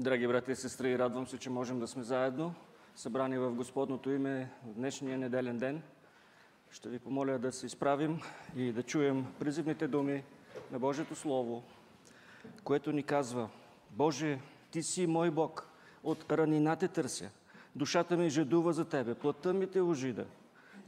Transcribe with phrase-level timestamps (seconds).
[0.00, 2.54] Драги брати и сестри, радвам се, че можем да сме заедно,
[2.96, 5.82] събрани в Господното име в днешния неделен ден.
[6.70, 8.20] Ще ви помоля да се изправим
[8.56, 10.24] и да чуем призивните думи
[10.72, 11.62] на Божието Слово,
[12.64, 13.48] което ни казва
[13.90, 14.38] Боже,
[14.70, 15.68] Ти си мой Бог,
[16.02, 17.30] от ранина те търся,
[17.76, 20.26] душата ми жадува за Тебе, плътта ми те ожида.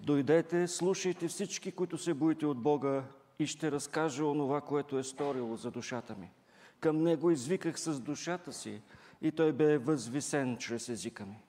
[0.00, 3.02] Дойдете, слушайте всички, които се боите от Бога
[3.38, 6.30] и ще разкажа онова, което е сторило за душата ми.
[6.80, 8.80] Към Него извиках с душата си
[9.22, 11.42] и Той бе възвисен чрез езика ми.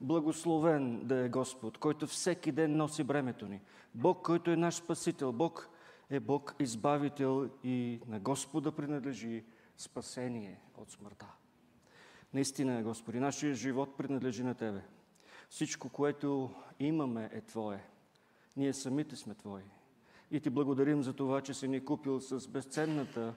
[0.00, 3.60] Благословен да е Господ, който всеки ден носи бремето ни.
[3.94, 5.32] Бог, който е наш Спасител.
[5.32, 5.68] Бог
[6.10, 9.44] е Бог избавител и на Господа принадлежи
[9.76, 11.26] спасение от смъртта.
[12.34, 14.82] Наистина, Господи, нашия живот принадлежи на Тебе.
[15.48, 17.84] Всичко, което имаме, е Твое.
[18.56, 19.62] Ние самите сме Твои.
[20.30, 23.34] И Ти благодарим за това, че си ни купил с безценната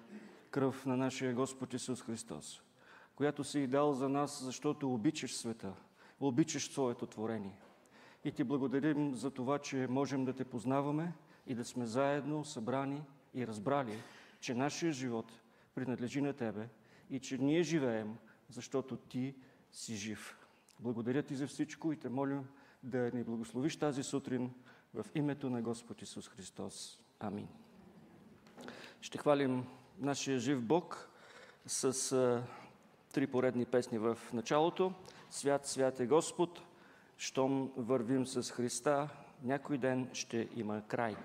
[0.51, 2.61] кръв на нашия Господ Исус Христос,
[3.17, 5.73] която си дал за нас, защото обичаш света,
[6.19, 7.57] обичаш Своето творение.
[8.23, 11.13] И Ти благодарим за това, че можем да Те познаваме
[11.47, 13.01] и да сме заедно събрани
[13.33, 13.97] и разбрали,
[14.39, 15.31] че нашия живот
[15.75, 16.69] принадлежи на Тебе
[17.09, 18.17] и че ние живеем,
[18.49, 19.35] защото Ти
[19.71, 20.37] си жив.
[20.79, 22.47] Благодаря Ти за всичко и Те молим
[22.83, 24.53] да ни благословиш тази сутрин
[24.93, 26.99] в името на Господ Исус Христос.
[27.19, 27.47] Амин.
[29.01, 29.65] Ще хвалим
[29.99, 31.09] нашия жив Бог
[31.65, 32.43] с
[33.13, 34.93] три поредни песни в началото.
[35.29, 36.61] Свят, свят е Господ,
[37.17, 39.09] щом вървим с Христа,
[39.43, 41.15] някой ден ще има край.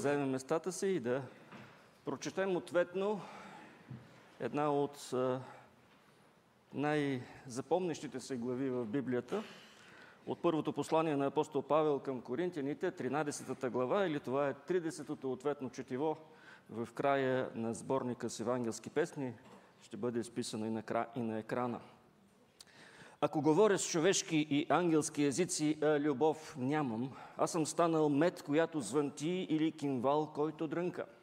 [0.00, 1.22] Вземем местата си и да
[2.04, 3.20] прочетем ответно
[4.40, 5.10] една от
[6.74, 9.42] най-запомнящите се глави в Библията
[10.26, 15.70] от първото послание на апостол Павел към Коринтияните, 13 глава, или това е 30-то ответно
[15.70, 16.16] четиво
[16.70, 19.34] в края на сборника с евангелски песни,
[19.82, 21.80] ще бъде изписано и на, и на екрана.
[23.22, 29.46] Ако говоря с човешки и ангелски езици, любов нямам, аз съм станал мед, която звънти
[29.50, 31.04] или кимвал, който дрънка–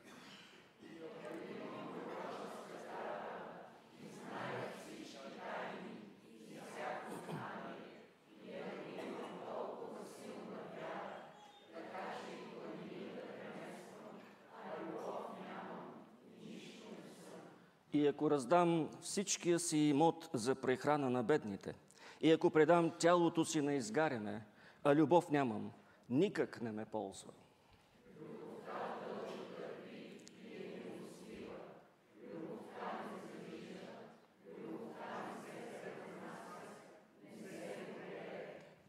[17.97, 21.75] И ако раздам всичкия си имот за прехрана на бедните,
[22.21, 24.45] и ако предам тялото си на изгаряне,
[24.83, 25.71] а любов нямам,
[26.09, 27.31] никак не ме ползва.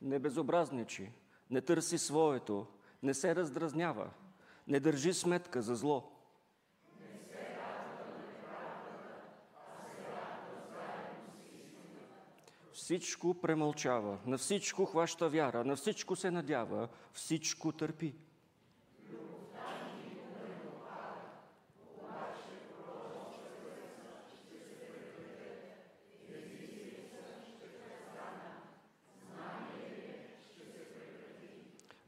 [0.03, 1.13] Не безобразничи,
[1.51, 2.67] не търси своето,
[3.03, 4.11] не се раздразнява,
[4.69, 6.18] не държи сметка за зло,
[12.89, 18.15] всичко премълчава, на всичко хваща вяра, на всичко се надява, всичко търпи.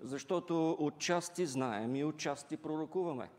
[0.01, 3.31] Защото отчасти знаем и отчасти пророкуваме.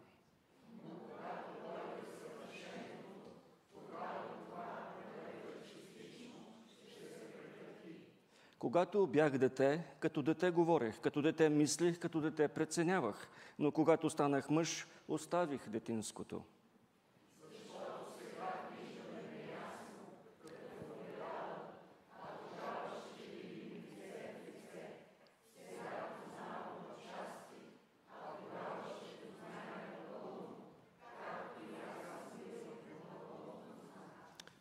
[8.71, 13.27] Когато бях дете, като дете говорех, като дете мислих, като дете преценявах,
[13.59, 16.43] но когато станах мъж, оставих детинското.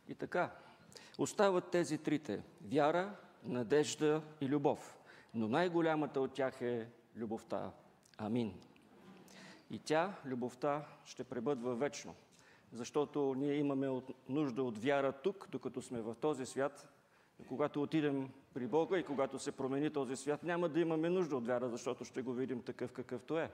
[0.09, 0.51] И така,
[1.19, 4.99] остават тези трите– вяра, надежда и любов.
[5.35, 7.71] Но най-голямата от тях е любовта.
[8.19, 8.55] Амин.
[9.71, 12.15] И тя, любовта, ще пребъдва вечно.
[12.73, 16.89] Защото ние имаме нужда от вяра тук, докато сме в този свят.
[17.43, 21.37] И когато отидем при Бога и когато се промени този свят, няма да имаме нужда
[21.37, 23.51] от вяра, защото ще го видим такъв какъвто е.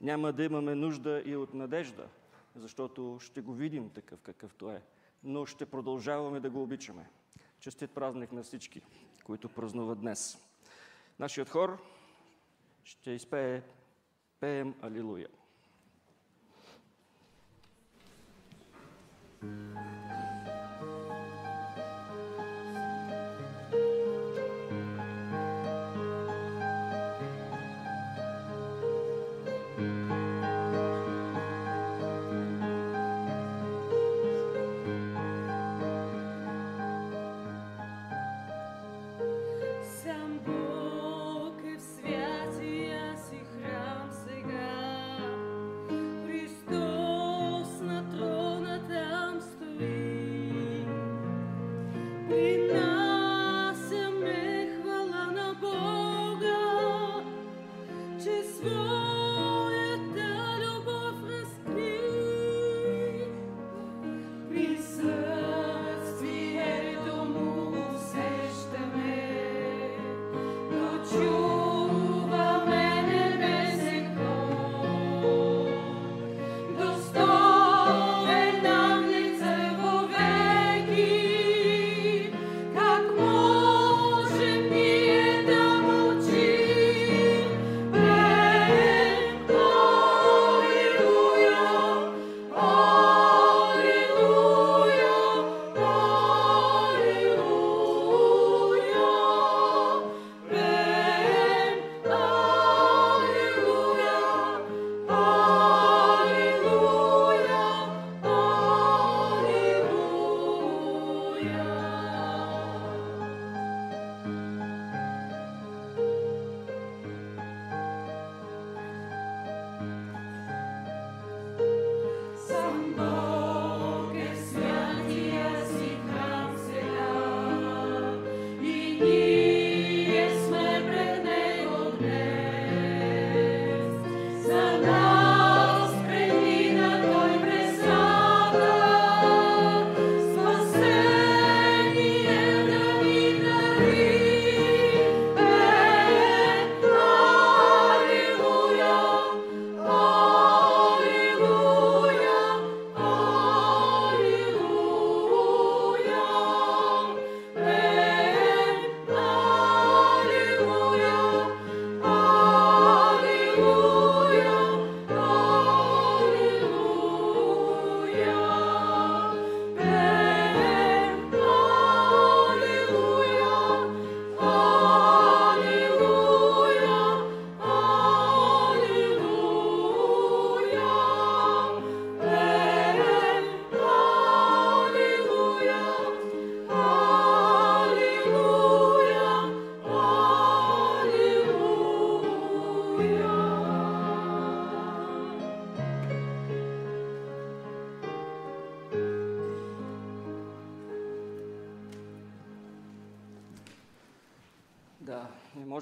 [0.00, 2.08] Няма да имаме нужда и от надежда,
[2.56, 4.82] защото ще го видим такъв какъвто е.
[5.24, 7.08] Но ще продължаваме да го обичаме.
[7.60, 8.82] Честит празник на всички!
[9.24, 10.38] Които празнуват днес.
[11.18, 11.82] Нашият хор
[12.84, 13.62] ще изпее
[14.40, 15.28] Пеем Алилуя.
[19.42, 20.03] thank you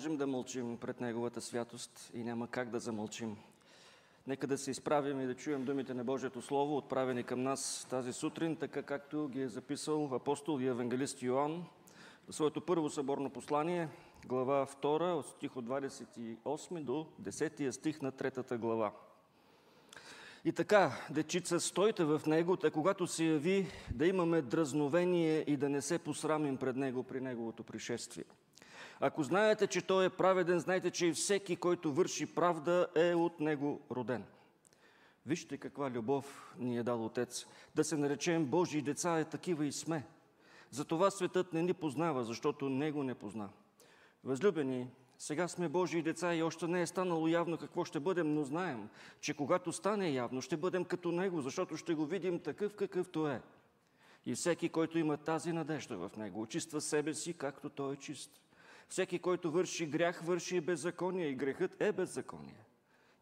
[0.03, 3.37] можем да мълчим пред Неговата святост и няма как да замълчим.
[4.27, 8.13] Нека да се изправим и да чуем думите на Божието Слово, отправени към нас тази
[8.13, 11.65] сутрин, така както ги е записал апостол и евангелист Йоанн
[12.29, 13.89] в своето първо съборно послание,
[14.27, 18.93] глава 2, от стих от 28 до 10 стих на третата глава.
[20.45, 25.69] И така, дечица, стойте в Него, тъй когато се яви, да имаме дразновение и да
[25.69, 28.25] не се посрамим пред Него при Неговото пришествие.
[29.05, 33.41] Ако знаете, че Той е праведен, знайте, че и всеки, който върши правда, е от
[33.41, 34.25] Него роден.
[35.27, 37.47] Вижте каква любов ни е дал Отец.
[37.75, 40.07] Да се наречем Божии деца е такива и сме.
[40.71, 43.49] Затова светът не ни познава, защото Него не позна.
[44.25, 48.45] Възлюбени, сега сме Божии деца и още не е станало явно какво ще бъдем, но
[48.45, 48.89] знаем,
[49.21, 53.43] че когато стане явно, ще бъдем като Него, защото ще го видим такъв какъвто е.
[54.27, 58.43] И всеки, който има тази надежда в Него, очиства себе си, както Той е чист.
[58.89, 62.65] Всеки, който върши грях, върши беззаконие и грехът е беззаконие.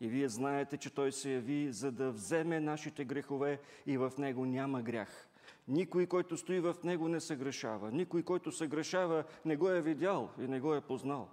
[0.00, 4.46] И вие знаете, че Той се яви, за да вземе нашите грехове и в Него
[4.46, 5.28] няма грях.
[5.68, 7.90] Никой, който стои в Него, не се грешава.
[7.90, 11.28] Никой, който се грешава, не го е видял и не го е познал.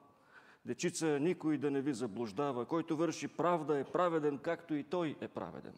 [0.66, 2.66] Дечица, никой да не ви заблуждава.
[2.66, 5.74] Който върши правда е праведен, както и той е праведен.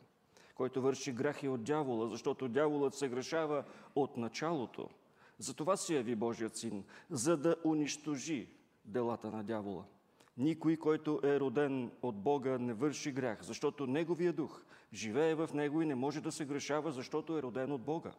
[0.56, 3.64] Който върши грях е от дявола, защото дяволът се грешава
[3.96, 4.90] от началото.
[5.40, 8.48] Затова се яви Божият син, за да унищожи
[8.86, 9.86] делата на дявола.
[10.38, 14.62] Никой, който е роден от Бога, не върши грях, защото Неговия дух
[14.94, 18.12] живее в него и не може да се грешава, защото е роден от Бога.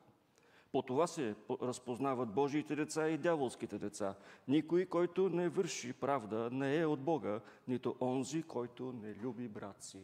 [0.73, 4.15] По това се разпознават Божиите деца и дяволските деца.
[4.49, 9.83] Никой, който не върши правда, не е от Бога, нито онзи, който не люби брат
[9.83, 9.99] си.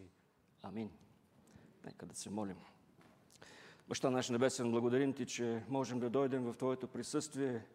[0.62, 0.90] Амин.
[1.84, 2.56] Нека да се молим.
[3.88, 7.66] Баща наш Небесен, благодарим Ти, че можем да дойдем в Твоето присъствие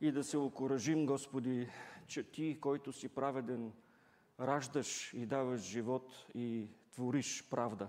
[0.00, 1.68] и да се окоръжим, Господи,
[2.06, 3.72] че Ти, който си праведен,
[4.40, 7.88] раждаш и даваш живот и твориш правда.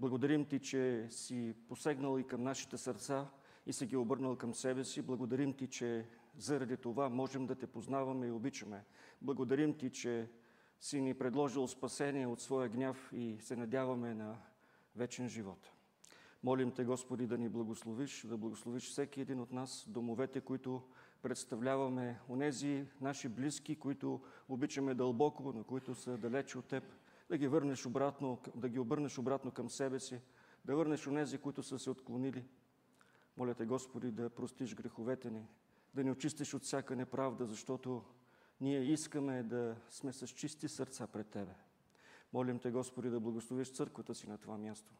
[0.00, 3.26] Благодарим Ти, че си посегнал и към нашите сърца
[3.66, 5.02] и си ги обърнал към себе си.
[5.02, 8.84] Благодарим Ти, че заради това можем да Те познаваме и обичаме.
[9.22, 10.28] Благодарим Ти, че
[10.80, 14.36] си ни предложил спасение от своя гняв и се надяваме на
[14.96, 15.73] вечен живот.
[16.44, 20.82] Молим Те, Господи, да ни благословиш, да благословиш всеки един от нас, домовете, които
[21.22, 26.84] представляваме, онези наши близки, които обичаме дълбоко, на които са далече от Теб,
[27.28, 30.20] да ги върнеш обратно, да ги обърнеш обратно към себе си,
[30.64, 32.44] да върнеш онези, които са се отклонили.
[33.36, 35.46] Моля Те, Господи, да простиш греховете ни,
[35.94, 38.04] да ни очистиш от всяка неправда, защото
[38.60, 41.54] ние искаме да сме с чисти сърца пред Тебе.
[42.32, 44.94] Молим Те, Господи, да благословиш църквата си на това място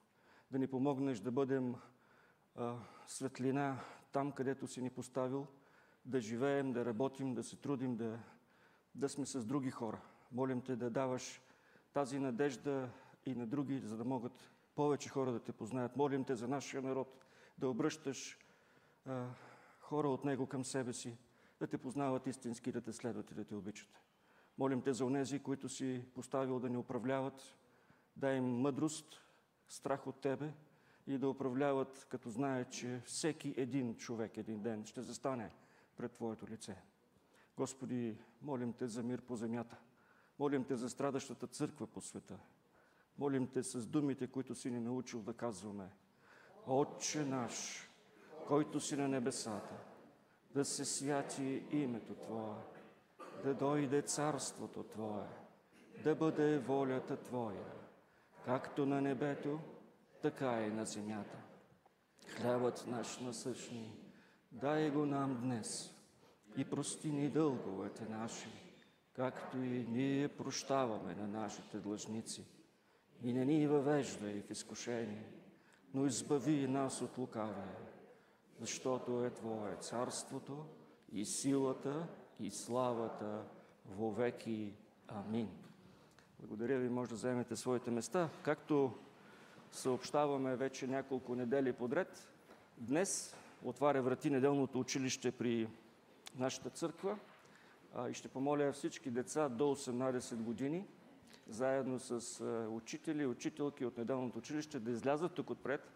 [0.50, 1.74] да ни помогнеш да бъдем
[2.56, 2.76] а,
[3.06, 3.80] светлина
[4.12, 5.46] там, където си ни поставил,
[6.04, 8.18] да живеем, да работим, да се трудим, да,
[8.94, 10.00] да сме с други хора.
[10.32, 11.42] Молим те да даваш
[11.92, 12.90] тази надежда
[13.26, 15.96] и на други, за да могат повече хора да те познаят.
[15.96, 17.24] Молим те за нашия народ
[17.58, 18.38] да обръщаш
[19.06, 19.26] а,
[19.80, 21.16] хора от него към себе си,
[21.60, 24.00] да те познават истински, да те следват и да те обичат.
[24.58, 27.56] Молим те за онези, които си поставил да ни управляват,
[28.16, 29.23] дай им мъдрост,
[29.68, 30.52] страх от Тебе
[31.06, 35.50] и да управляват, като знаят, че всеки един човек един ден ще застане
[35.96, 36.76] пред Твоето лице.
[37.56, 39.76] Господи, молим Те за мир по земята.
[40.38, 42.38] Молим Те за страдащата църква по света.
[43.18, 45.90] Молим Те с думите, които си ни научил да казваме.
[46.66, 47.88] Отче наш,
[48.46, 49.74] който си на небесата,
[50.54, 52.62] да се святи името Твое,
[53.44, 55.28] да дойде царството Твое,
[56.04, 57.64] да бъде волята Твоя,
[58.44, 59.60] както на небето,
[60.22, 61.38] така и на земята.
[62.28, 63.96] Хлябът наш насъщни,
[64.52, 65.94] дай го нам днес
[66.56, 68.48] и прости ни дълговете наши,
[69.12, 72.44] както и ние прощаваме на нашите длъжници.
[73.22, 75.32] И не ни въвеждай в изкушение,
[75.94, 77.76] но избави нас от лукавия,
[78.60, 80.66] защото е Твое царството
[81.12, 82.08] и силата
[82.40, 83.44] и славата
[83.86, 84.74] вовеки.
[85.08, 85.63] Амин.
[86.48, 88.28] Благодаря ви, може да вземете своите места.
[88.42, 88.92] Както
[89.72, 92.28] съобщаваме вече няколко недели подред,
[92.78, 95.68] днес отваря врати неделното училище при
[96.38, 97.18] нашата църква
[98.10, 100.86] и ще помоля всички деца до 18 години,
[101.48, 105.92] заедно с учители учителки от неделното училище, да излязат тук отпред,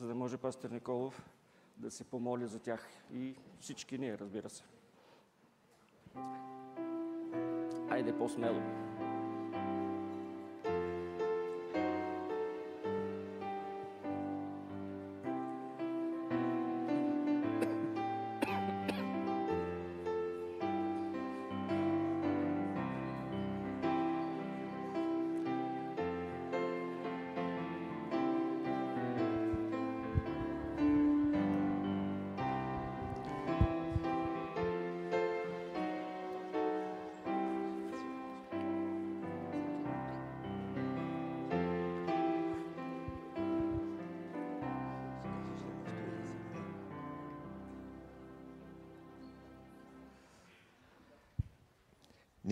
[0.00, 1.28] за да може пастор Николов
[1.76, 4.62] да се помоли за тях и всички ние, разбира се.
[7.90, 8.87] Айде по-смело.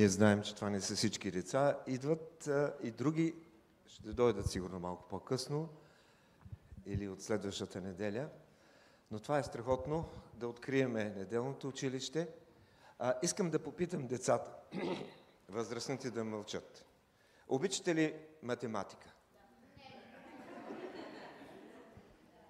[0.07, 1.79] Ние знаем, че това не са всички деца.
[1.87, 3.35] Идват а, и други,
[3.87, 5.69] ще дойдат сигурно малко по-късно
[6.85, 8.29] или от следващата неделя.
[9.11, 12.29] Но това е страхотно да откриеме неделното училище.
[12.99, 14.55] А, искам да попитам децата,
[15.49, 16.85] възрастните да мълчат.
[17.49, 19.13] Обичате ли математика?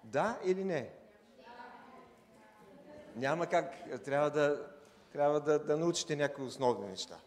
[0.03, 0.93] Да или не?
[3.15, 3.73] Няма как.
[4.03, 4.71] Трябва да,
[5.11, 7.19] трябва да, да научите някои основни неща.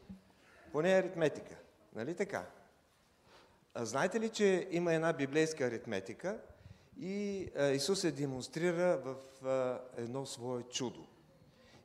[0.72, 1.56] Поне аритметика.
[1.94, 2.46] Нали така?
[3.74, 6.40] А знаете ли, че има една библейска аритметика
[7.00, 9.16] и Исус се демонстрира в
[9.96, 11.06] едно свое чудо.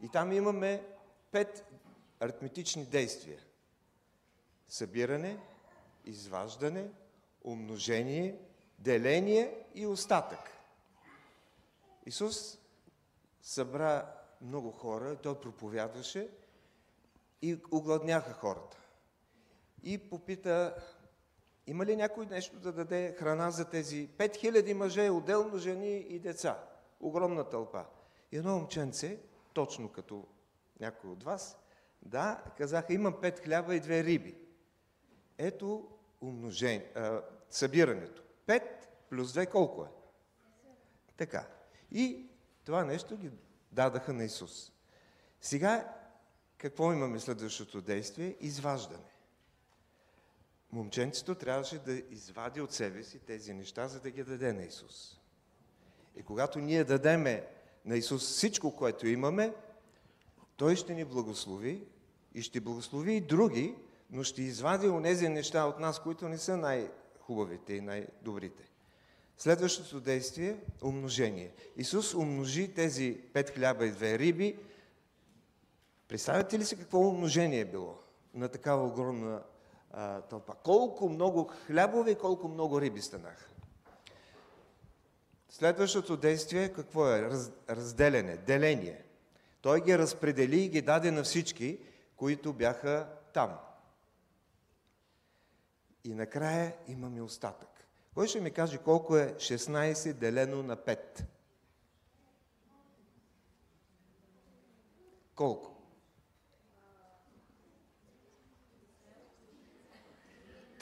[0.02, 0.88] И там имаме
[1.32, 1.66] пет
[2.20, 3.40] аритметични действия.
[4.68, 5.38] Събиране,
[6.06, 6.90] изваждане,
[7.44, 8.40] умножение,
[8.80, 10.40] деление и остатък.
[12.06, 12.58] Исус
[13.42, 16.30] събра много хора, той проповядваше
[17.46, 18.78] и огладняха хората.
[19.84, 20.76] И попита,
[21.68, 26.64] има ли някой нещо да даде храна за тези 5000 мъже, отделно жени и деца?
[27.00, 27.86] Огромна тълпа.
[28.32, 29.20] И едно момченце,
[29.54, 30.28] точно като
[30.80, 31.58] някой от вас,
[32.02, 34.36] да, казаха, имам пет хляба и две риби.
[35.38, 35.90] Ето
[36.22, 38.24] умножение, а, събирането.
[38.46, 39.88] Пет плюс две колко е?
[41.18, 41.48] Така.
[41.92, 42.30] И
[42.64, 43.32] това нещо ги
[43.72, 44.72] дадаха на Исус.
[45.42, 45.96] Сега,
[46.58, 48.36] какво имаме следващото действие?
[48.40, 49.04] Изваждане.
[50.72, 55.20] Момченцето трябваше да извади от себе си тези неща, за да ги даде на Исус.
[56.16, 57.48] И когато ние дадеме
[57.86, 59.54] на Исус всичко, което имаме,
[60.58, 61.84] Той ще ни благослови
[62.34, 63.76] и ще благослови и други,
[64.12, 68.64] но ще извади онези неща от нас, които не са най-хубавите и най-добрите.
[69.38, 71.52] Следващото действие– умножение.
[71.78, 74.58] Исус умножи тези пет хляба и две риби.
[76.08, 78.00] Представяте ли си какво умножение е било
[78.34, 79.44] на такава огромна
[79.92, 80.56] а, тълпа?
[80.64, 83.50] Колко много хлябове и колко много риби станаха.
[85.50, 87.22] Следващото действие какво е?
[87.22, 89.04] Раз, разделяне, деление.
[89.62, 91.80] Той ги разпредели и ги даде на всички,
[92.16, 93.58] които бяха там.
[96.04, 97.88] И накрая имаме остатък.
[98.14, 101.24] Кой ще ми каже колко е 16 делено на 5?
[105.36, 105.75] Колко?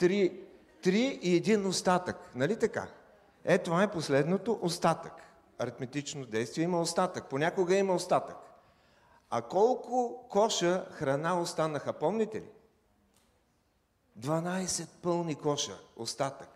[0.04, 0.40] Три,
[0.82, 2.16] три и един остатък.
[2.34, 2.88] Нали така?
[3.44, 5.12] Е, това е последното остатък.
[5.58, 7.28] Аритметично действие има остатък.
[7.30, 8.36] Понякога има остатък.
[9.30, 12.48] А колко коша храна останаха, помните ли?
[14.18, 16.50] 12 пълни коша остатък.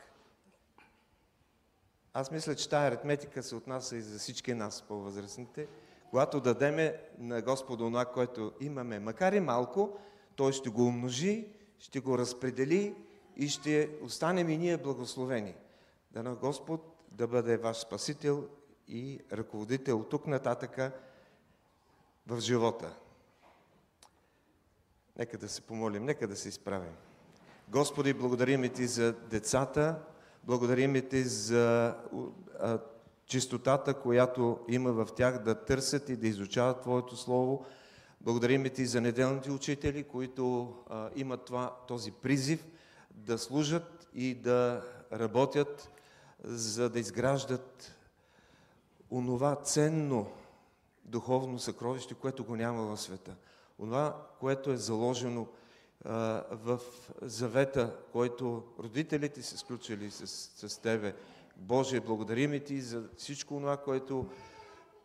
[2.14, 5.68] Аз мисля, че тази аритметика се отнася и за всички нас, по-възрастните.
[6.10, 9.98] Когато дадеме на Господа това, което имаме, макар и малко,
[10.36, 12.94] Той ще го умножи, ще го разпредели
[13.38, 15.54] и ще останем и ние благословени.
[16.10, 18.48] Да на Господ да бъде ваш спасител
[18.88, 20.92] и ръководител тук нататъка
[22.26, 22.94] в живота.
[25.18, 26.92] Нека да се помолим, нека да се изправим.
[27.68, 30.02] Господи, благодарим Ти за децата,
[30.44, 31.94] Благодарим Ти за
[32.60, 32.78] а,
[33.26, 37.64] чистотата, която има в тях да търсят и да изучават Твоето Слово.
[38.20, 42.66] Благодарим Ти за неделните учители, които а, имат това, този призив
[43.26, 45.90] да служат и да работят,
[46.44, 47.94] за да изграждат
[49.10, 50.30] онова ценно
[51.04, 53.36] духовно съкровище, което го няма в света.
[53.78, 55.46] Онова, което е заложено
[56.50, 56.80] в
[57.22, 60.26] завета, който родителите са сключили с,
[60.68, 61.14] с Тебе.
[61.56, 64.26] Боже, благодарим Ти за всичко това, което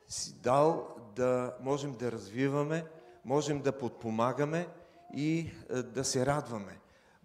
[0.08, 2.86] си дал да можем да развиваме,
[3.26, 4.67] можем да подпомагаме
[5.15, 5.52] и
[5.86, 6.80] да се радваме.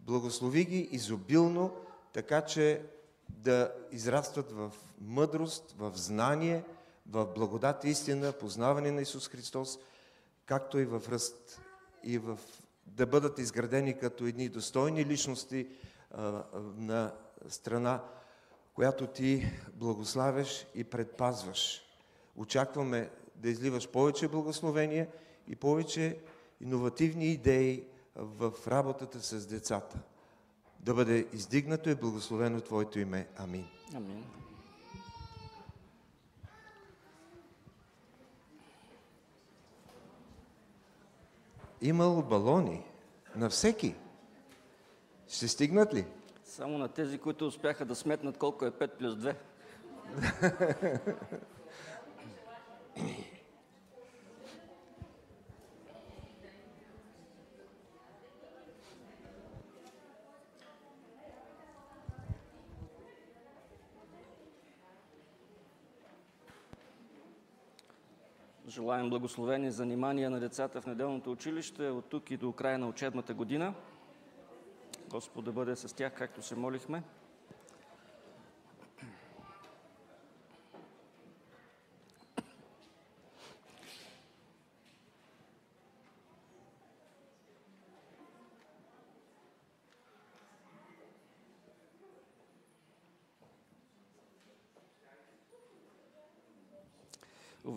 [0.08, 1.76] Благослови ги изобилно,
[2.12, 2.82] така че
[3.28, 6.64] да израстват в мъдрост, в знание,
[7.10, 9.78] в благодат истина, познаване на Исус Христос,
[10.46, 11.60] както и в ръст
[12.04, 12.38] и в
[12.86, 15.66] да бъдат изградени като едни достойни личности
[16.10, 16.42] а,
[16.76, 17.12] на
[17.48, 18.02] страна,
[18.74, 21.82] която ти благославяш и предпазваш.
[22.36, 25.08] Очакваме да изливаш повече благословения
[25.48, 26.18] и повече
[26.60, 27.84] иновативни идеи
[28.18, 29.98] в работата с децата.
[30.80, 33.28] Да бъде издигнато и благословено Твоето име.
[33.36, 33.66] Амин.
[33.94, 34.24] Амин.
[41.82, 42.84] Имало балони
[43.36, 43.94] на всеки.
[45.28, 46.06] Ще стигнат ли?
[46.44, 49.34] Само на тези, които успяха да сметнат колко е 5 плюс 2.
[68.68, 73.34] Желаем благословени занимания на децата в неделното училище от тук и до края на учебната
[73.34, 73.74] година.
[75.10, 77.02] Господ да бъде с тях, както се молихме.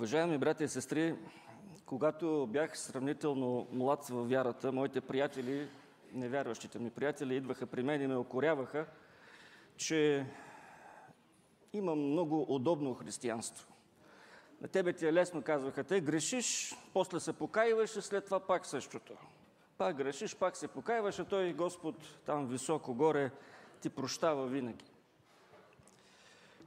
[0.02, 1.16] Уважаеми брати и сестри,
[1.86, 5.70] когато бях сравнително млад във вярата, моите приятели,
[6.14, 8.86] невярващите ми приятели, идваха при мен и ме окоряваха,
[9.78, 10.26] че
[11.74, 13.74] имам много удобно християнство.
[14.62, 18.66] На тебе ти е лесно, казваха те, грешиш, после се покаиваш и след това пак
[18.66, 19.14] същото.
[19.78, 23.32] Пак грешиш, пак се покаиваш, а той Господ там високо горе
[23.82, 24.86] ти прощава винаги.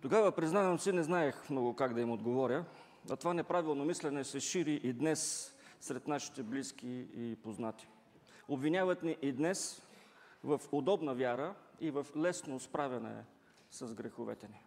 [0.02, 2.64] Тогава, признавам си, не знаех много как да им отговоря,
[3.10, 7.88] а това неправилно мислене се шири и днес сред нашите близки и познати.
[8.48, 9.82] Обвиняват ни и днес
[10.44, 13.24] в удобна вяра и в лесно справяне
[13.70, 14.64] с греховете ни.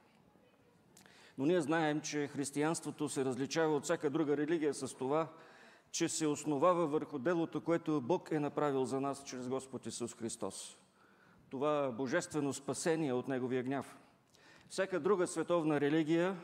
[1.37, 5.27] Но ние знаем, че християнството се различава от всяка друга религия с това,
[5.91, 10.77] че се основава върху делото, което Бог е направил за нас чрез Господ Исус Христос.
[11.49, 13.97] Това божествено спасение от Неговия гняв.
[14.69, 16.37] Всяка друга световна религия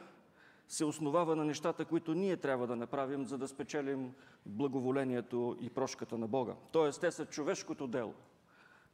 [0.67, 4.13] се основава на нещата, които ние трябва да направим, за да спечелим
[4.45, 6.53] благоволението и прошката на Бога.
[6.71, 8.13] Тоест, те са човешкото дело,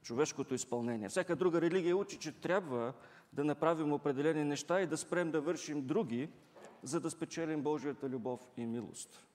[0.01, 1.09] човешкото изпълнение.
[1.09, 2.93] Всяка друга религия учи, че трябва
[3.33, 6.29] да направим определени неща и да спрем да вършим други,
[6.83, 9.25] за да спечелим Божията любов и милост.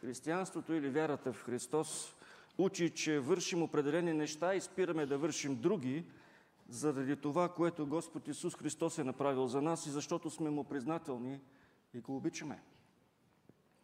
[0.00, 2.14] Християнството или вярата в Христос
[2.58, 6.04] учи, че вършим определени неща и спираме да вършим други,
[6.68, 11.40] заради това, което Господ Исус Христос е направил за нас и защото сме му признателни
[11.94, 12.62] и го обичаме.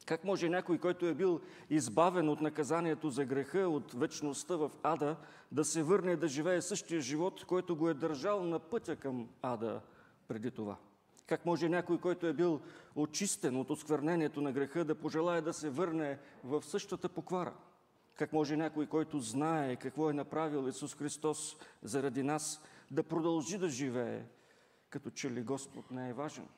[0.06, 1.40] Как може някой, който е бил
[1.70, 5.16] избавен от наказанието за греха, от вечността в ада,
[5.52, 9.80] да се върне да живее същия живот, който го е държал на пътя към ада
[10.28, 10.76] преди това?
[11.26, 12.60] Как може някой, който е бил
[12.94, 17.54] очистен от осквернението на греха, да пожелая да се върне в същата поквара?
[18.14, 23.68] Как може някой, който знае какво е направил Исус Христос заради нас, да продължи да
[23.68, 24.24] живее,
[24.90, 26.48] като че ли Господ не е важен?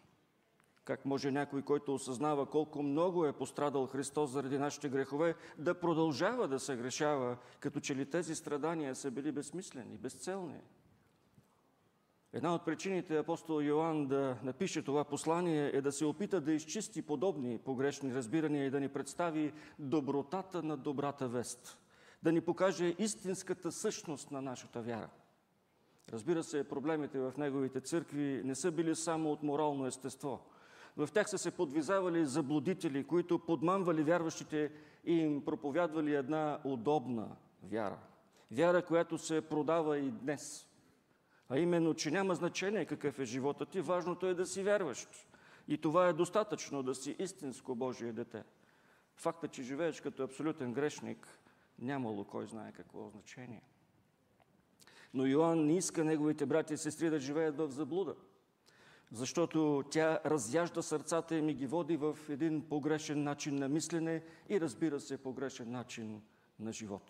[0.86, 6.48] Как може някой, който осъзнава колко много е пострадал Христос заради нашите грехове, да продължава
[6.48, 10.60] да се грешава, като че ли тези страдания са били безсмислени, безцелни?
[12.32, 17.02] Една от причините апостол Йоанн да напише това послание е да се опита да изчисти
[17.02, 21.78] подобни погрешни разбирания и да ни представи добротата на добрата вест,
[22.22, 25.08] да ни покаже истинската същност на нашата вяра.
[26.12, 30.40] Разбира се, проблемите в неговите църкви не са били само от морално естество–
[30.96, 34.72] в тях са се подвизавали заблудители, които подмамвали вярващите
[35.04, 37.98] и им проповядвали една удобна вяра.
[38.50, 40.66] Вяра, която се продава и днес.
[41.48, 45.08] А именно, че няма значение какъв е живота ти, важното е да си вярващ.
[45.68, 48.44] И това е достатъчно да си истинско Божие дете.
[49.16, 51.38] Факта, че живееш като абсолютен грешник,
[51.78, 53.62] нямало кой знае какво значение.
[55.14, 58.14] Но Йоанн не иска неговите брати и сестри да живеят в заблуда
[59.12, 64.60] защото тя разяжда сърцата им и ги води в един погрешен начин на мислене и
[64.60, 66.22] разбира се погрешен начин
[66.60, 67.02] на живот.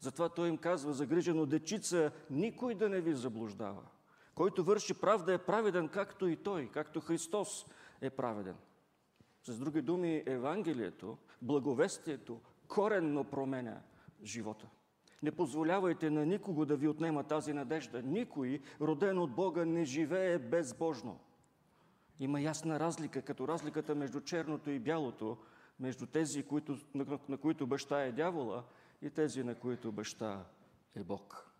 [0.00, 3.82] Затова той им казва загрижено, дечица, никой да не ви заблуждава.
[4.34, 7.66] Който върши правда е праведен, както и той, както Христос
[8.00, 8.56] е праведен.
[9.44, 13.80] С други думи, Евангелието, благовестието, коренно променя
[14.22, 14.66] живота.
[15.22, 18.02] Не позволявайте на никого да ви отнема тази надежда.
[18.02, 21.20] Никой, роден от Бога, не живее безбожно.
[22.20, 25.38] Има ясна разлика, като разликата между черното и бялото,
[25.80, 28.64] между тези, които, на, на които баща е дявола
[29.02, 30.44] и тези, на които баща
[30.94, 31.50] е Бог.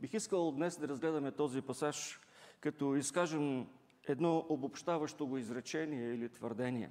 [0.00, 2.20] Бих искал днес да разгледаме този пасаж,
[2.60, 3.66] като изкажем
[4.08, 6.90] едно обобщаващо го изречение или твърдение.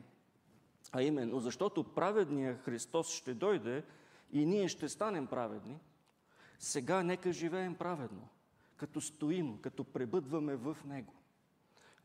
[0.92, 3.84] А именно, защото праведният Христос ще дойде
[4.32, 5.80] и ние ще станем праведни,
[6.60, 8.28] сега нека живеем праведно,
[8.78, 11.14] като стоим, като пребъдваме в Него.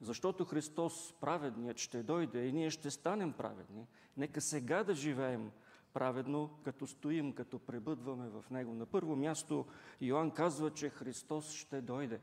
[0.01, 3.87] Защото Христос, праведният, ще дойде и ние ще станем праведни.
[4.17, 5.51] Нека сега да живеем
[5.93, 8.75] праведно, като стоим, като пребъдваме в Него.
[8.75, 9.67] На първо място
[10.01, 12.21] Йоанн казва, че Христос ще дойде.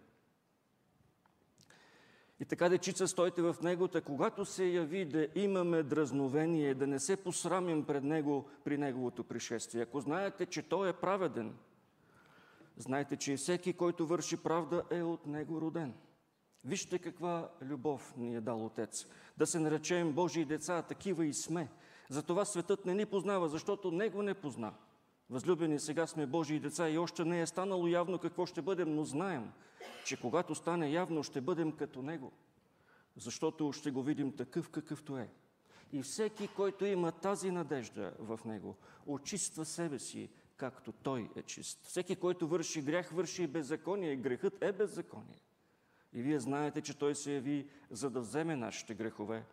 [2.40, 7.00] И така, дечица, стойте в Него, та когато се яви да имаме дразновение, да не
[7.00, 9.82] се посрамим пред Него при Неговото пришествие.
[9.82, 11.54] Ако знаете, че Той е праведен,
[12.78, 15.94] знайте, че всеки, който върши правда, е от Него роден.
[16.66, 19.08] Вижте каква любов ни е дал Отец.
[19.38, 21.70] Да се наречем Божии деца, такива и сме.
[22.10, 24.74] Затова светът не ни познава, защото Него не позна.
[25.30, 29.04] Възлюбени, сега сме Божии деца и още не е станало явно какво ще бъдем, но
[29.04, 29.52] знаем,
[30.06, 32.32] че когато стане явно, ще бъдем като Него,
[33.16, 35.30] защото ще го видим такъв какъвто е.
[35.92, 41.80] И всеки, който има тази надежда в Него, очиства себе си, както Той е чист.
[41.84, 44.16] Всеки, който върши грях, върши беззаконие.
[44.16, 45.42] Грехът е беззаконие.
[46.14, 49.46] И вие знаете, че Той се яви, за да вземе нашите грехове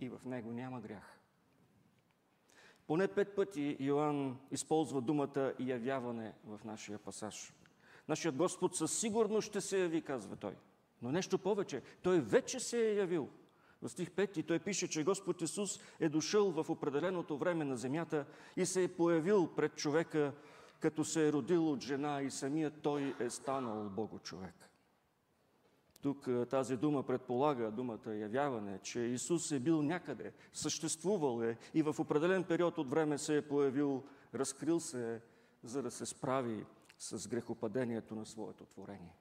[0.00, 1.18] и в Него няма грях.
[2.86, 7.52] Поне пет пъти Йоанн използва думата явяване в нашия пасаж.
[8.08, 10.54] Нашият Господ със сигурност ще се яви, казва той.
[11.02, 11.82] Но нещо повече.
[12.02, 13.28] Той вече се е явил.
[13.82, 18.26] В стих 5 той пише, че Господ Исус е дошъл в определеното време на земята
[18.56, 20.32] и се е появил пред човека,
[20.80, 24.70] като се е родил от жена и самият той е станал Бого човек.
[26.02, 31.94] Тук тази дума предполага, думата явяване, че Исус е бил някъде, съществувал е и в
[31.98, 34.02] определен период от време се е появил,
[34.34, 35.20] разкрил се е,
[35.64, 36.66] за да се справи
[36.98, 39.14] с грехопадението на своето творение.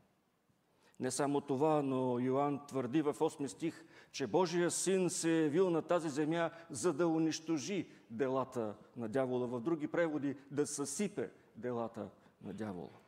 [1.00, 5.70] Не само това, но Йоанн твърди в 8 стих, че Божия син се е явил
[5.70, 9.48] на тази земя, за да унищожи делата на дявола.
[9.48, 12.10] В други преводи да съсипе делата
[12.44, 13.00] на дявола.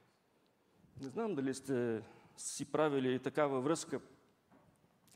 [1.02, 2.02] Не знам дали сте
[2.38, 4.00] си правили такава връзка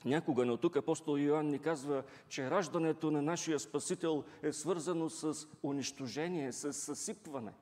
[0.06, 5.48] някога, но тук апостол Йоанн ни казва, че раждането на нашия Спасител е свързано с
[5.64, 7.54] унищожение, с съсипване.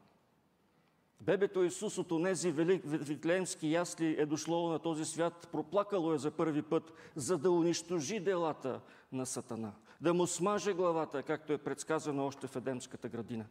[1.22, 6.62] Бебето Исус от онези витлеемски ясли е дошло на този свят, проплакало е за първи
[6.62, 8.82] път, за да унищожи делата
[9.12, 13.46] на Сатана, да му смаже главата, както е предсказано още в Едемската градина.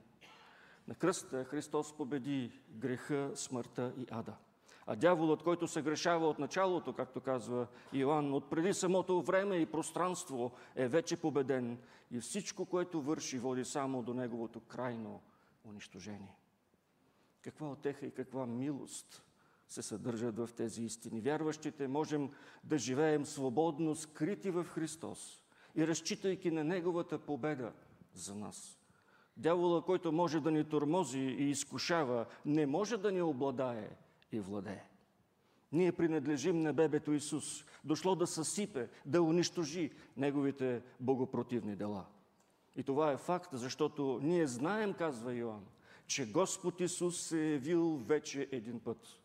[0.88, 4.34] На кръста Христос победи греха, смъртта и ада.
[4.90, 9.66] А дяволът, който се грешава от началото, както казва Иоанн, от преди самото време и
[9.66, 11.78] пространство, е вече победен
[12.10, 15.20] и всичко, което върши, води само до неговото крайно
[15.64, 16.36] унищожение.
[17.42, 19.22] Каква отеха и каква милост
[19.66, 21.20] се съдържат в тези истини.
[21.20, 22.30] Вярващите можем
[22.64, 25.44] да живеем свободно, скрити в Христос
[25.76, 27.72] и разчитайки на Неговата победа
[28.14, 28.78] за нас.
[29.36, 33.90] Дявола, който може да ни тормози и изкушава, не може да ни обладае
[34.32, 34.84] и владее.
[35.72, 42.06] Ние принадлежим на бебето Исус, дошло да съсипе, да унищожи неговите богопротивни дела.
[42.76, 45.66] И това е факт, защото ние знаем, казва Йоанн,
[46.06, 49.20] че Господ Исус се е явил вече един път.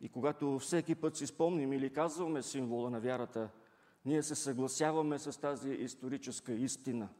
[0.00, 3.50] И когато всеки път си спомним или казваме символа на вярата,
[4.04, 7.08] ние се съгласяваме с тази историческа истина–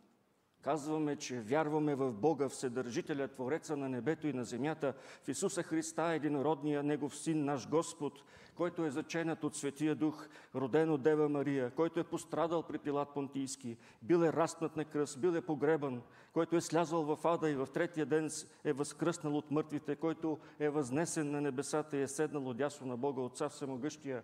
[0.66, 4.94] Казваме, че вярваме в Бога, Вседържителя, Твореца на небето и на земята,
[5.24, 8.12] в Исуса Христа, единородния Негов Син, наш Господ,
[8.54, 13.14] който е заченат от Светия Дух, роден от Дева Мария, който е пострадал при Пилат
[13.14, 16.02] Понтийски, бил е растнат на кръст, бил е погребан,
[16.32, 18.30] който е слязал в ада и в третия ден
[18.64, 22.96] е възкръснал от мъртвите, който е възнесен на небесата и е седнал от дясно на
[22.96, 24.22] Бога, Отца Всемогъщия,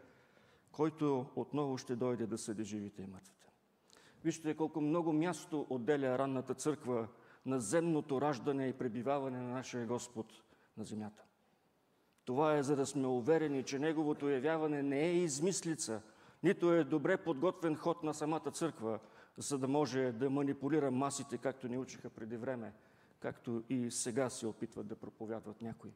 [0.72, 3.51] който отново ще дойде да съди живите и мъртвите.
[4.24, 7.08] Вижте колко много място отделя ранната църква
[7.46, 10.26] на земното раждане и пребиваване на нашия Господ
[10.76, 11.24] на земята.
[12.24, 16.02] Това е за да сме уверени, че Неговото явяване не е измислица,
[16.42, 18.98] нито е добре подготвен ход на самата църква,
[19.36, 22.72] за да може да манипулира масите, както ни учиха преди време,
[23.20, 25.90] както и сега се опитват да проповядват някои.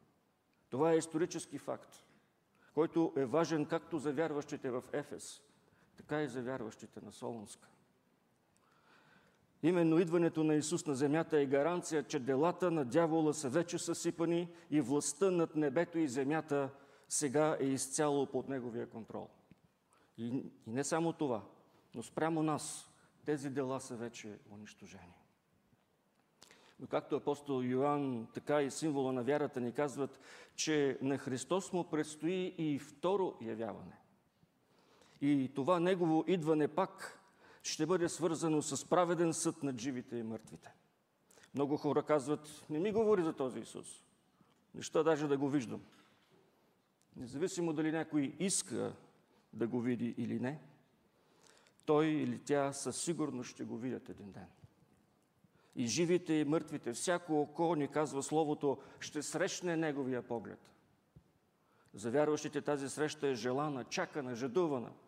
[0.69, 2.03] Това е исторически факт,
[2.73, 5.41] който е важен както за вярващите в Ефес,
[5.97, 7.67] така и за вярващите на Солунска.
[9.63, 14.49] Именно идването на Исус на земята е гаранция, че делата на дявола са вече съсипани
[14.71, 16.69] и властта над небето и земята
[17.09, 19.29] сега е изцяло под неговия контрол.
[20.17, 21.43] И, и не само това,
[21.95, 22.91] но спрямо нас
[23.25, 25.13] тези дела са вече унищожени.
[26.79, 30.19] Но както апостол Йоанн, така и символа на вярата ни казват,
[30.55, 33.99] че на Христос му предстои и второ явяване.
[35.21, 37.21] И това негово идване пак
[37.63, 40.73] ще бъде свързано с праведен съд над живите и мъртвите.
[41.53, 44.01] Много хора казват, не ми говори за този Исус.
[44.75, 45.81] Неща даже да го виждам.
[47.15, 48.93] Независимо дали някой иска
[49.53, 50.61] да го види или не,
[51.85, 54.47] той или тя със сигурност ще го видят един ден.
[55.75, 60.71] И живите и мъртвите, всяко око, ни казва Словото, ще срещне Неговия поглед.
[61.93, 64.91] За вярващите тази среща е желана, чакана, жадувана–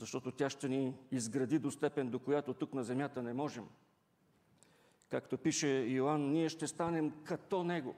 [0.00, 3.64] защото тя ще ни изгради до степен, до която тук на земята не можем.
[5.08, 7.94] Както пише Йоанн, ние ще станем като Него.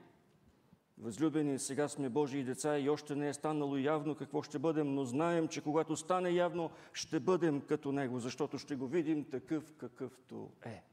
[0.97, 5.05] Възлюбени, сега сме Божии деца и още не е станало явно какво ще бъдем, но
[5.05, 10.51] знаем, че когато стане явно, ще бъдем като Него, защото ще го видим такъв какъвто
[10.65, 10.83] е.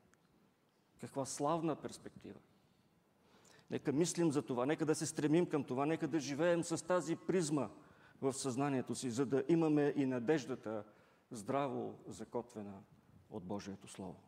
[1.01, 2.39] Каква славна перспектива!
[3.71, 7.17] Нека мислим за това, нека да се стремим към това, нека да живеем с тази
[7.17, 7.69] призма
[8.23, 10.85] в съзнанието си, за да имаме и надеждата
[11.31, 12.83] здраво закотвена
[13.31, 14.21] от Божието Слово.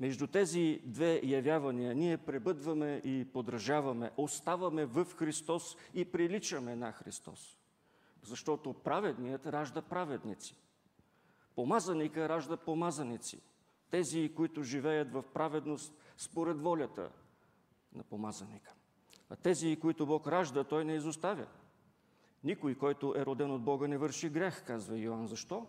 [0.00, 7.58] Между тези две явявания ние пребъдваме и подражаваме, оставаме в Христос и приличаме на Христос.
[8.22, 10.56] Защото праведният ражда праведници.
[11.54, 13.40] Помазаника ражда помазаници.
[13.90, 17.10] Тези, които живеят в праведност според волята
[17.92, 18.74] на помазаника.
[19.30, 21.46] А тези, които Бог ражда, Той не изоставя.
[22.44, 25.26] Никой, който е роден от Бога, не върши грех, казва Йоанн.
[25.26, 25.66] Защо?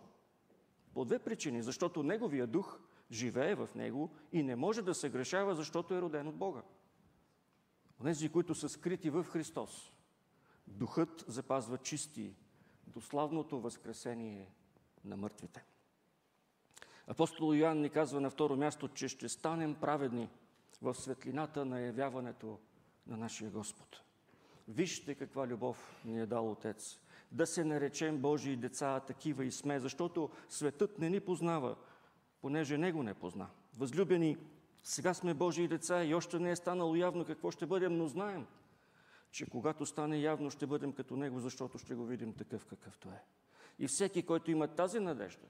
[0.94, 1.62] По две причини.
[1.62, 2.80] Защото Неговия дух
[3.10, 6.62] живее в него и не може да се грешава, защото е роден от Бога.
[8.00, 9.92] Онези, които са скрити в Христос,
[10.66, 12.34] духът запазва чисти
[12.86, 14.48] до славното възкресение
[15.04, 15.64] на мъртвите.
[17.06, 20.28] Апостол Йоанн ни казва на второ място, че ще станем праведни
[20.82, 22.58] в светлината на явяването
[23.06, 24.02] на нашия Господ.
[24.68, 26.98] Вижте каква любов ни е дал Отец.
[27.32, 31.76] Да се наречем Божии деца, такива и сме, защото светът не ни познава,
[32.40, 33.48] понеже Него не позна.
[33.78, 34.36] Възлюбени,
[34.82, 38.46] сега сме Божии деца и още не е станало явно какво ще бъдем, но знаем,
[39.30, 43.22] че когато стане явно, ще бъдем като Него, защото ще го видим такъв какъвто е.
[43.78, 45.46] И всеки, който има тази надежда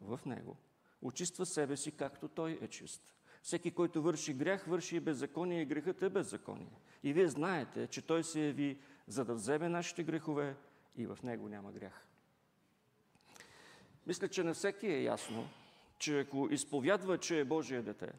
[0.00, 0.56] в Него,
[1.02, 3.14] очиства себе си, както Той е чист.
[3.42, 6.80] Всеки, който върши грях, върши и беззаконие, и грехът е беззаконие.
[7.02, 10.56] И вие знаете, че Той се яви, за да вземе нашите грехове
[10.96, 12.06] и в Него няма грях.
[14.06, 15.48] Мисля, че на всеки е ясно,
[15.98, 18.12] че ако изповядва, че е Божие дете,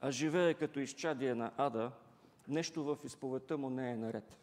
[0.00, 1.92] а живее като изчадие на ада,
[2.48, 4.38] нещо в изповедта му не е наред.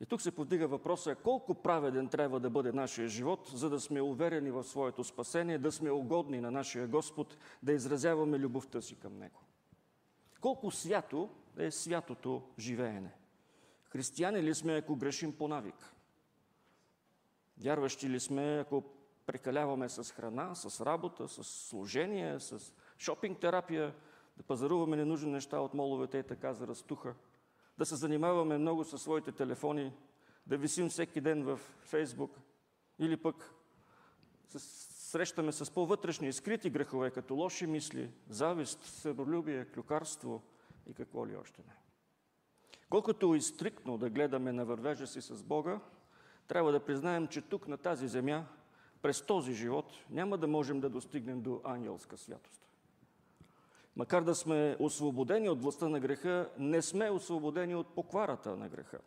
[0.00, 4.00] И тук се повдига въпроса колко праведен трябва да бъде нашия живот, за да сме
[4.00, 9.18] уверени в своето спасение, да сме угодни на нашия Господ, да изразяваме любовта си към
[9.18, 9.40] Него.
[10.40, 13.12] Колко свято е святото живеене.
[13.88, 15.94] Християни ли сме, ако грешим по навик?
[17.62, 18.84] Вярващи ли сме, ако
[19.26, 23.94] прекаляваме с храна, с работа, с служение, с шопинг терапия,
[24.36, 27.14] да пазаруваме ненужни неща от моловете и така за разтуха,
[27.78, 29.92] да се занимаваме много със своите телефони,
[30.46, 32.40] да висим всеки ден в Фейсбук
[32.98, 33.54] или пък
[34.58, 40.42] срещаме с по-вътрешни и скрити грехове, като лоши мисли, завист, себолюбие, клюкарство
[40.86, 41.74] и какво ли още не.
[42.88, 45.80] Колкото и стриктно да гледаме на вървежа си с Бога,
[46.50, 48.46] трябва да признаем, че тук на тази земя
[49.02, 52.62] през този живот няма да можем да достигнем до ангелска святост.
[53.96, 58.98] Макар да сме освободени от властта на греха, не сме освободени от покварата на греха.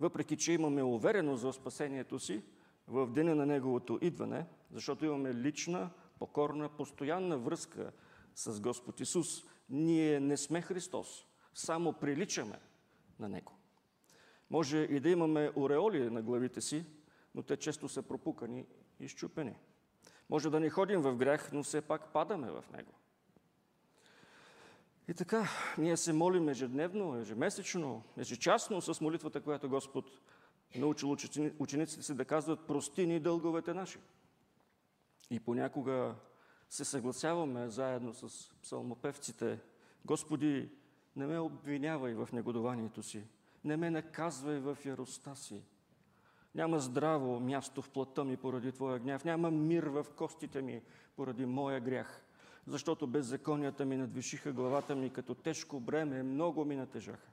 [0.00, 2.42] Въпреки, че имаме увереност в спасението си
[2.88, 7.92] в деня на Неговото идване, защото имаме лична, покорна, постоянна връзка
[8.34, 12.58] с Господ Исус, ние не сме Христос, само приличаме
[13.18, 13.59] на Него.
[14.50, 16.84] Може и да имаме ореоли на главите си,
[17.34, 18.66] но те често са пропукани
[19.00, 19.54] изчупени.
[20.30, 22.92] Може да не ходим в грях, но все пак падаме в него.
[25.08, 25.48] И така,
[25.78, 30.04] ние се молим ежедневно, ежемесечно, ежечасно с молитвата, която Господ
[30.76, 31.16] научил
[31.58, 33.98] учениците си да казват прости ни дълговете наши.
[35.30, 36.14] И понякога
[36.68, 39.58] се съгласяваме заедно с псалмопевците.
[40.04, 40.70] Господи,
[41.16, 43.24] не ме обвинявай в негодованието си,
[43.64, 45.62] не ме наказвай в яростта си,
[46.54, 49.24] няма здраво място в плътта ми поради Твоя гняв.
[49.24, 50.82] Няма мир в костите ми
[51.16, 52.24] поради моя грях.
[52.66, 57.30] Защото беззаконията ми надвишиха главата ми като тежко бреме, много ми натежаха.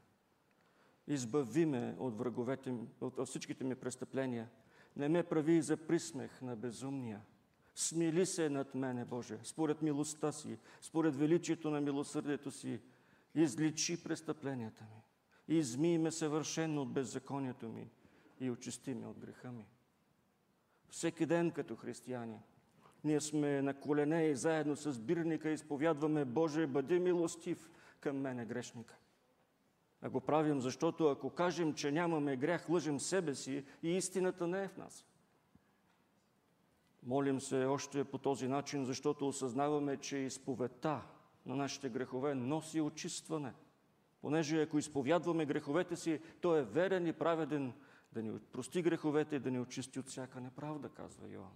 [1.08, 4.50] Избави ме от враговете ми, от всичките ми престъпления.
[4.96, 7.22] Не ме прави за присмех на безумния.
[7.76, 12.82] Смили се над мене, Боже, според милостта си, според величието на милосърдието си.
[13.36, 15.02] Изличи престъпленията ми.
[15.48, 17.90] Измий ме съвършенно от беззаконието ми
[18.40, 19.66] и очисти ме от греха ми.
[20.90, 22.40] Всеки ден като християни,
[23.04, 27.70] ние сме на колене и заедно с бирника изповядваме Боже, бъди милостив
[28.00, 28.96] към мене, грешника.
[30.02, 34.64] А го правим, защото ако кажем, че нямаме грях, лъжим себе си и истината не
[34.64, 35.06] е в нас.
[37.04, 41.02] Молим се още по този начин, защото осъзнаваме, че изповедта
[41.46, 43.54] на нашите грехове носи очистване.
[44.28, 47.74] Понеже ако изповядваме греховете си, той е верен и праведен
[48.14, 51.52] да ни прости греховете и да ни очисти от всяка неправда, казва Йоан.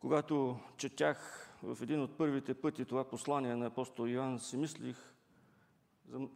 [0.00, 4.96] Когато четях в един от първите пъти това послание на апостол Йоан, си мислих,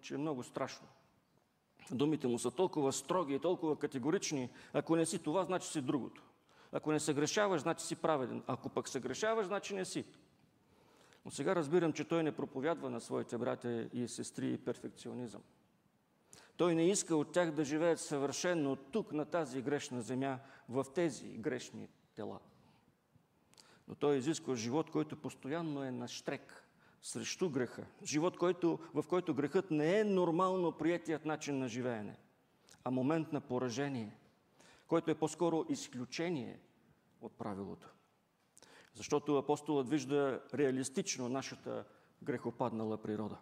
[0.00, 0.88] че е много страшно.
[1.90, 4.50] Думите му са толкова строги и толкова категорични.
[4.72, 6.22] Ако не си това, значи си другото.
[6.72, 8.42] Ако не се грешаваш, значи си праведен.
[8.46, 10.04] Ако пък се грешаваш, значи не си.
[11.24, 15.42] Но сега разбирам, че той не проповядва на своите братя и сестри перфекционизъм.
[16.56, 21.28] Той не иска от тях да живеят съвършенно тук, на тази грешна земя, в тези
[21.28, 22.40] грешни тела.
[23.88, 26.68] Но той изисква живот, който постоянно е на штрек
[27.02, 27.86] срещу греха.
[28.04, 32.16] Живот, който, в който грехът не е нормално приятият начин на живеене,
[32.84, 34.16] а момент на поражение,
[34.86, 36.60] който е по-скоро изключение
[37.20, 37.94] от правилото.
[38.94, 41.84] Защото апостолът вижда реалистично нашата
[42.22, 43.38] грехопаднала природа.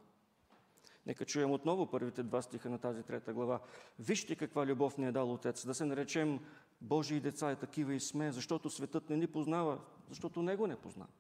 [1.06, 3.60] Нека чуем отново първите два стиха на тази трета глава.
[3.98, 6.40] Вижте каква любов ни е дал Отец, да се наречем
[6.80, 11.10] Божии деца и такива и сме, защото светът не ни познава, защото Него не познава.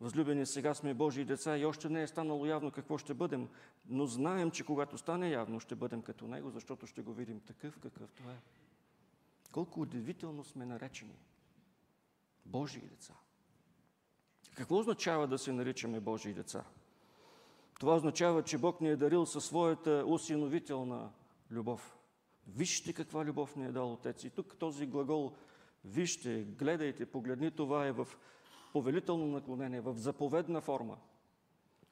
[0.00, 3.48] Възлюбени, сега сме Божии деца и още не е станало явно какво ще бъдем,
[3.88, 7.78] но знаем, че когато стане явно, ще бъдем като Него, защото ще го видим такъв,
[7.78, 8.36] какъвто е.
[9.52, 11.18] Колко удивително сме наречени
[12.46, 13.14] Божии деца.
[14.54, 16.64] Какво означава да се наричаме Божии деца?
[17.80, 21.10] Това означава, че Бог ни е дарил със своята усиновителна
[21.50, 21.96] любов.
[22.48, 24.24] Вижте каква любов ни е дал Отец.
[24.24, 25.32] И тук този глагол
[25.84, 28.08] вижте, гледайте, погледни, това е в
[28.72, 30.96] повелително наклонение, в заповедна форма.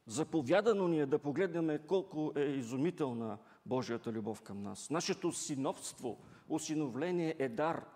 [0.06, 4.90] Заповядано ни е да погледнем колко е изумителна Божията любов към нас.
[4.90, 7.86] Нашето синовство, усиновление е дар,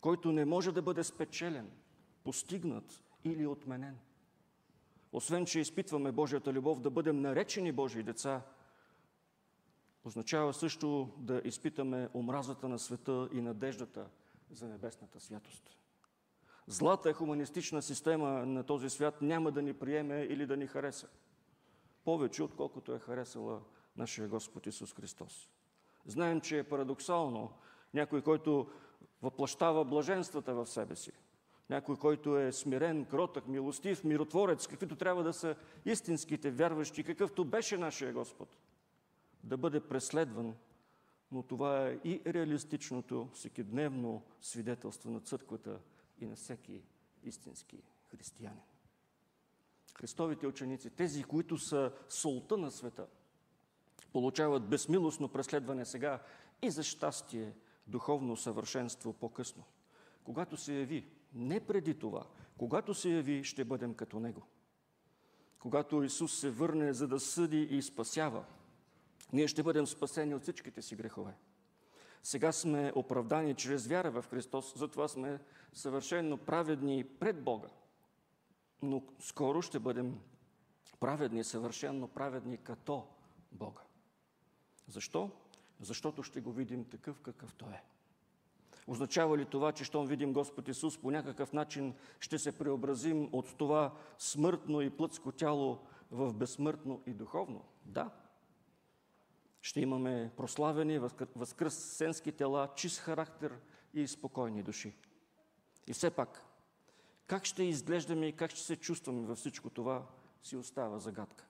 [0.00, 1.70] който не може да бъде спечелен,
[2.24, 3.98] постигнат или отменен.
[5.12, 8.42] Освен, че изпитваме Божията любов да бъдем наречени Божии деца,
[10.04, 14.06] означава също да изпитаме омразата на света и надеждата
[14.50, 15.76] за небесната святост.
[16.66, 21.08] Злата хуманистична система на този свят няма да ни приеме или да ни хареса.
[22.04, 23.60] Повече, отколкото е харесала
[23.96, 25.48] нашия Господ Исус Христос.
[26.06, 27.52] Знаем, че е парадоксално
[27.94, 28.70] някой, който
[29.22, 31.12] въплащава блаженствата в себе си,
[31.70, 37.78] някой, който е смирен, кротък, милостив, миротворец, каквито трябва да са истинските вярващи, какъвто беше
[37.78, 38.56] нашия Господ,
[39.44, 40.54] да бъде преследван,
[41.32, 45.78] но това е и реалистичното, всекидневно свидетелство на църквата
[46.20, 46.82] и на всеки
[47.24, 48.62] истински християнин.
[49.98, 53.06] Христовите ученици, тези, които са солта на света,
[54.12, 56.22] получават безмилостно преследване сега
[56.62, 57.52] и за щастие
[57.86, 59.64] духовно съвършенство по-късно.
[60.24, 62.26] Когато се яви не преди това.
[62.58, 64.42] Когато се яви, ще бъдем като Него.
[65.58, 68.44] Когато Исус се върне, за да съди и спасява,
[69.32, 71.34] ние ще бъдем спасени от всичките си грехове.
[72.22, 75.38] Сега сме оправдани чрез вяра в Христос, затова сме
[75.72, 77.68] съвършенно праведни пред Бога.
[78.82, 80.20] Но скоро ще бъдем
[81.00, 83.06] праведни, съвършенно праведни като
[83.52, 83.80] Бога.
[84.88, 85.30] Защо?
[85.80, 87.82] Защото ще го видим такъв какъвто е.
[88.90, 93.56] Означава ли това, че щом видим Господ Исус, по някакъв начин ще се преобразим от
[93.56, 95.78] това смъртно и плътско тяло
[96.10, 97.64] в безсмъртно и духовно?
[97.84, 98.10] Да.
[99.62, 101.00] Ще имаме прославени,
[101.36, 103.58] възкръсенски тела, чист характер
[103.94, 104.94] и спокойни души.
[105.86, 106.44] И все пак,
[107.26, 110.06] как ще изглеждаме и как ще се чувстваме във всичко това,
[110.42, 111.46] си остава загадка.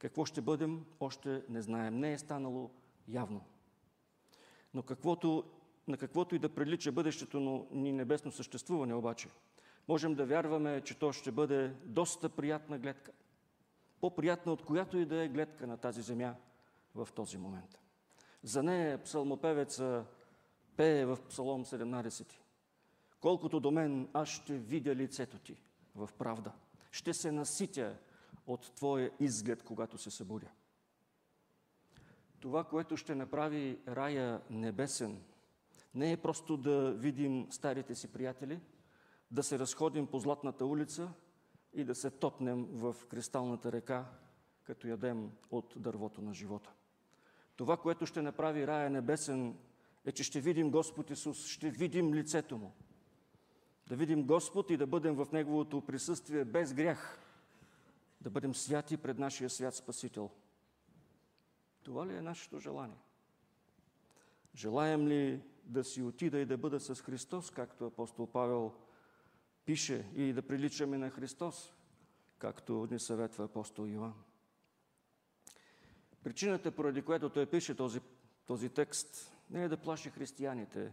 [0.00, 1.98] Какво ще бъдем, още не знаем.
[1.98, 2.70] Не е станало
[3.08, 3.44] явно.
[4.74, 5.44] Но каквото
[5.88, 9.28] на каквото и да прилича бъдещето ни небесно съществуване обаче,
[9.88, 13.12] можем да вярваме, че то ще бъде доста приятна гледка.
[14.00, 16.34] По-приятна от която и да е гледка на тази земя
[16.94, 17.78] в този момент.
[18.42, 20.04] За нея псалмопевеца
[20.76, 22.32] пее в Псалом 17.
[23.20, 25.62] Колкото до мен, аз ще видя лицето ти
[25.94, 26.52] в правда.
[26.90, 27.96] Ще се наситя
[28.46, 30.48] от Твоя изглед, когато се събудя.
[32.40, 35.22] Това, което ще направи рая небесен,
[35.94, 38.60] не е просто да видим старите си приятели,
[39.30, 41.12] да се разходим по Златната улица
[41.74, 44.04] и да се топнем в кристалната река,
[44.64, 46.72] като ядем от дървото на живота.
[47.56, 49.58] Това, което ще направи рая небесен,
[50.04, 52.72] е, че ще видим Господ Исус, ще видим лицето Му.
[53.88, 57.18] Да видим Господ и да бъдем в Неговото присъствие без грях.
[58.20, 60.30] Да бъдем святи пред нашия свят Спасител.
[61.82, 62.98] Това ли е нашето желание?
[64.54, 68.72] Желаем ли да си отида и да бъда с Христос, както апостол Павел
[69.64, 71.72] пише, и да приличаме на Христос,
[72.38, 74.14] както ни съветва апостол Йоан.
[76.22, 78.00] Причината, поради която той пише този,
[78.46, 80.92] този текст, не е да плаши християните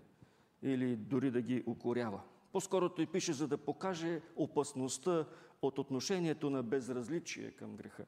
[0.62, 2.22] или дори да ги укорява.
[2.52, 5.26] По-скоро той пише, за да покаже опасността
[5.62, 8.06] от отношението на безразличие към греха.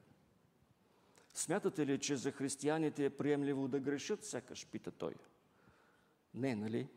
[1.34, 5.14] Смятате ли, че за християните е приемливо да грешат, сякаш пита той–
[6.34, 6.88] не, нали?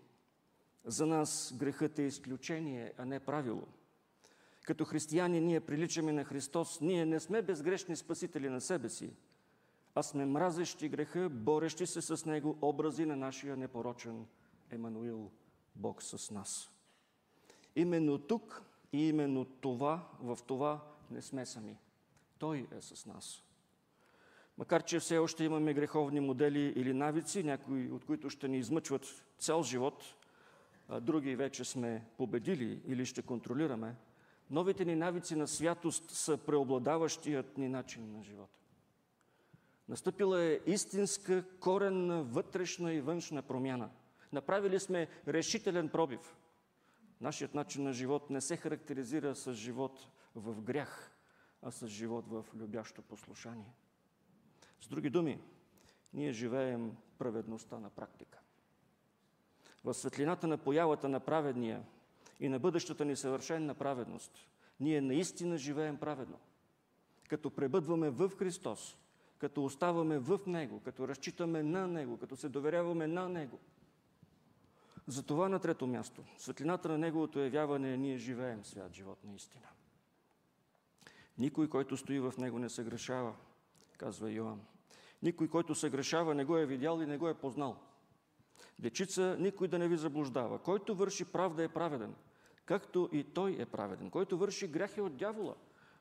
[0.86, 3.68] За нас грехът е изключение, а не правило.
[4.66, 6.82] Като християни ние приличаме на Христос.
[6.82, 9.14] Ние не сме безгрешни спасители на себе си,
[9.96, 14.26] а сме мразещи греха, борещи се с Него, образи на нашия непорочен
[14.72, 15.32] Емануил,
[15.76, 16.72] Бог с нас.
[17.76, 18.64] Именно тук
[18.94, 21.78] и именно това, в това не сме сами.
[22.40, 23.44] Той е с нас.
[24.58, 29.25] Макар, че все още имаме греховни модели или навици, някои от които ще ни измъчват
[29.38, 30.04] цял живот,
[31.02, 33.96] други вече сме победили или ще контролираме,
[34.50, 38.60] новите ни навици на святост са преобладаващият ни начин на живота.
[39.90, 43.90] Настъпила е истинска, коренна, вътрешна и външна промяна.
[44.34, 46.36] Направили сме решителен пробив.
[47.22, 51.12] Нашият начин на живот не се характеризира с живот в грях,
[51.62, 53.74] а с живот в любящо послушание.
[54.82, 55.42] С други думи,
[56.14, 58.40] ние живеем праведността на практика.
[59.86, 61.84] В светлината на появата на праведния
[62.40, 64.32] и на бъдещата ни съвършенна праведност,
[64.80, 66.40] ние наистина живеем праведно.
[67.30, 68.98] Като пребъдваме в Христос,
[69.38, 73.60] като оставаме в Него, като разчитаме на Него, като се доверяваме на Него.
[75.08, 79.68] Затова на трето място, светлината на Неговото явяване, ние живеем свят живот наистина.
[81.38, 83.36] Никой, който стои в Него, не съгрешава,
[83.98, 84.62] казва Йоан.
[85.24, 87.78] Никой, който се грешава, не го е видял и не го е познал.
[88.80, 90.60] Дечица, никой да не ви заблуждава.
[90.60, 92.16] Който върши правда е праведен,
[92.66, 94.10] както и той е праведен.
[94.10, 95.56] Който върши грях е от дявола,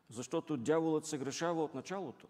[0.08, 2.26] защото дяволът се грешава от началото.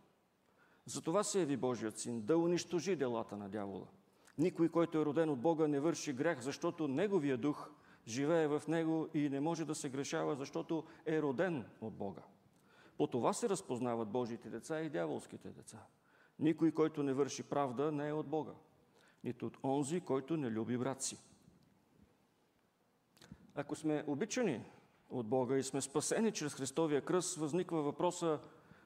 [0.87, 3.87] Затова се яви Божият син, да унищожи делата на дявола.
[4.39, 7.71] Никой, който е роден от Бога, не върши грях, защото Неговия дух
[8.07, 12.23] живее в него и не може да се грешава, защото е роден от Бога.
[12.97, 15.87] По това се разпознават Божиите деца и дяволските деца.
[16.39, 18.53] Никой, който не върши правда, не е от Бога,
[19.25, 21.19] нито от онзи, който не люби брат си.
[23.55, 24.65] Ако сме обичани
[25.11, 28.41] от Бога и сме спасени чрез Христовия кръст, възниква въпроса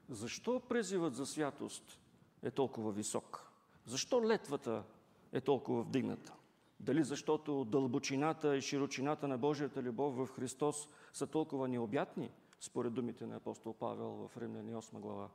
[0.09, 1.99] защо призивът за святост
[2.43, 3.51] е толкова висок?
[3.85, 4.83] Защо летвата
[5.31, 6.33] е толкова вдигната?
[6.79, 13.25] Дали защото дълбочината и широчината на Божията любов в Христос са толкова необятни, според думите
[13.25, 15.29] на апостол Павел в Римляни 8 глава?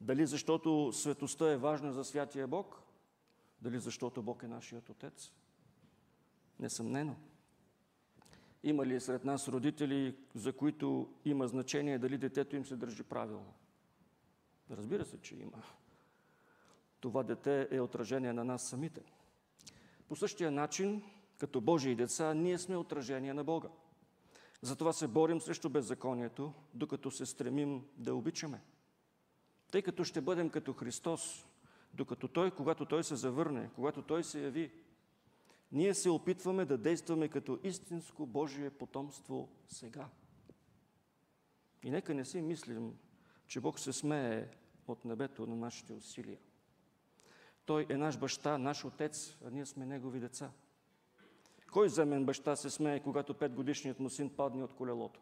[0.00, 2.85] Дали защото светостта е важна за святия Бог?
[3.62, 5.32] Дали защото Бог е нашият Отец?
[6.60, 7.16] Несъмнено.
[8.62, 13.54] Има ли сред нас родители, за които има значение дали детето им се държи правилно?
[14.70, 15.62] Разбира се, че има.
[17.00, 19.00] Това дете е отражение на нас самите.
[20.08, 21.02] По същия начин,
[21.38, 23.68] като Божии деца, ние сме отражение на Бога.
[24.62, 28.60] Затова се борим срещу беззаконието, докато се стремим да обичаме.
[29.70, 31.46] Тъй като ще бъдем като Христос,
[31.96, 34.72] докато Той, когато Той се завърне, когато Той се яви,
[35.72, 40.08] ние се опитваме да действаме като истинско Божие потомство сега.
[41.82, 42.98] И нека не си мислим,
[43.46, 44.48] че Бог се смее
[44.88, 46.38] от небето на нашите усилия.
[47.64, 50.50] Той е наш баща, наш отец, а ние сме негови деца.
[51.72, 55.20] Кой земен баща се смее, когато петгодишният му син падне от колелото?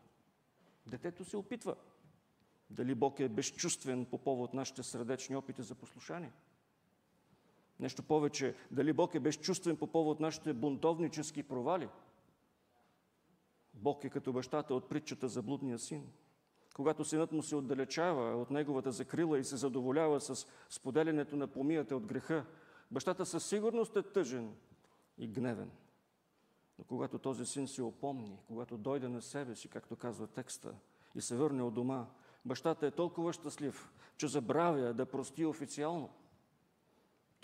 [0.87, 1.77] Детето се опитва.
[2.71, 6.33] Дали Бог е безчувствен по повод нашите сърдечни опити за послушание?
[7.81, 11.89] Нещо повече, дали Бог е безчувствен по повод нашите бунтовнически провали?
[13.75, 16.07] Бог е като бащата от притчата за блудния син.
[16.75, 21.97] Когато синът му се отдалечава от неговата закрила и се задоволява с споделянето на помията
[21.97, 22.45] от греха,
[22.91, 24.55] бащата със сигурност е тъжен
[25.19, 25.71] и гневен.
[26.79, 30.75] Но когато този син се опомни, когато дойде на себе си, както казва текста,
[31.15, 32.07] и се върне от дома,
[32.45, 36.11] бащата е толкова щастлив, че забравя да прости официално.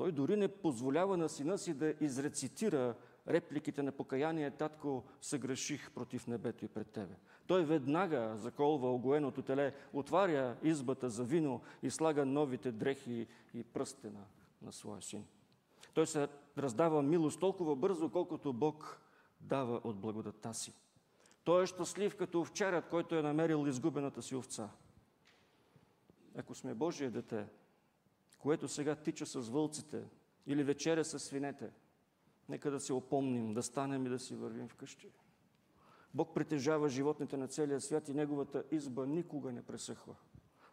[0.01, 2.95] Той дори не позволява на сина си да изрецитира
[3.29, 7.15] репликите на покаяние, татко, съгреших против небето и пред тебе.
[7.47, 14.25] Той веднага заколва огоеното теле, отваря избата за вино и слага новите дрехи и пръстена
[14.63, 15.25] на своя син.
[15.95, 16.29] Той се
[16.59, 19.01] раздава милост толкова бързо, колкото Бог
[19.41, 20.73] дава от благодата си.
[21.45, 24.69] Той е щастлив като овчарят, който е намерил изгубената си овца.
[26.37, 27.47] Ако сме Божие дете,
[28.41, 30.05] което сега тича с вълците
[30.47, 31.71] или вечеря с свинете,
[32.49, 35.09] нека да се опомним, да станем и да си вървим вкъщи.
[36.15, 40.15] Бог притежава животните на целия свят и неговата изба никога не пресъхва.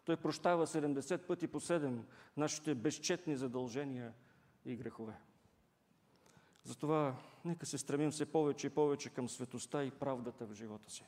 [0.05, 1.99] Той прощава 70 пъти по 7
[2.37, 4.13] нашите безчетни задължения
[4.65, 5.19] и грехове.
[6.63, 7.15] Затова
[7.45, 11.05] нека се стремим все повече и повече към светоста и правдата в живота си.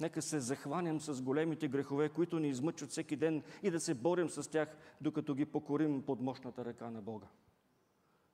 [0.00, 4.30] Нека се захванем с големите грехове, които ни измъчват всеки ден и да се борим
[4.30, 7.26] с тях, докато ги покорим под мощната ръка на Бога.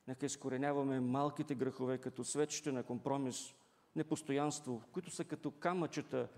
[0.08, 3.54] Нека изкореняваме малките грехове като свечите на компромис,
[3.96, 6.28] непостоянство, които са като камъчета,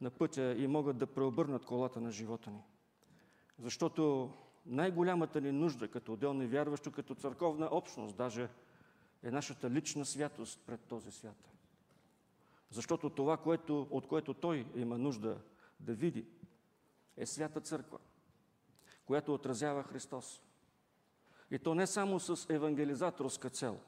[0.00, 2.62] на пътя и могат да преобърнат колата на живота ни.
[3.58, 4.32] Защото
[4.66, 8.48] най-голямата ни нужда като отделни вярващи, като църковна общност, даже
[9.22, 11.50] е нашата лична святост пред този свят.
[12.70, 15.40] Защото това, което, от което той има нужда
[15.80, 16.26] да види,
[17.16, 17.98] е свята църква,
[19.06, 20.42] която отразява Христос.
[21.50, 23.80] И то не само с евангелизаторска цел,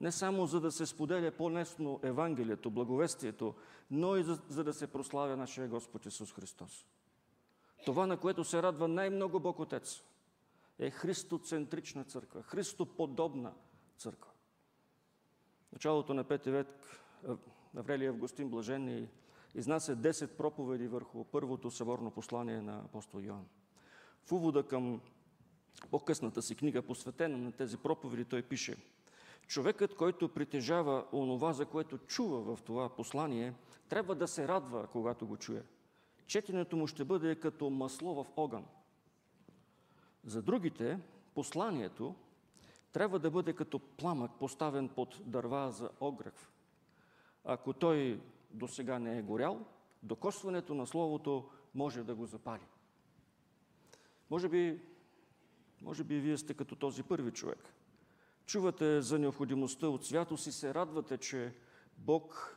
[0.00, 3.54] не само за да се споделя по-лесно Евангелието, благовестието,
[3.90, 6.86] но и за, за да се прославя нашия Господ Исус Христос.
[7.84, 10.02] Това, на което се радва най-много Бог Отец,
[10.78, 13.52] е христоцентрична църква, христоподобна
[13.96, 14.30] църква.
[15.72, 16.68] Началото на пети век
[17.76, 19.08] Аврелия Августин Блажен
[19.54, 23.46] изнася 10 проповеди върху първото съборно послание на апостол Йоан.
[24.24, 25.00] В увода към
[25.90, 28.76] по-късната си книга, посветена на тези проповеди, той пише
[29.50, 33.54] Човекът, който притежава онова, за което чува в това послание,
[33.88, 35.62] трябва да се радва, когато го чуе.
[36.26, 38.64] Четенето му ще бъде като масло в огън.
[40.24, 40.98] За другите,
[41.34, 42.14] посланието
[42.92, 46.50] трябва да бъде като пламък, поставен под дърва за огрев.
[47.44, 48.20] Ако той
[48.50, 49.66] до сега не е горял,
[50.02, 52.66] докосването на Словото може да го запали.
[54.30, 54.80] Може би,
[55.82, 57.74] може би вие сте като този първи човек.
[58.46, 61.54] Чувате за необходимостта от святост и се радвате, че
[61.98, 62.56] Бог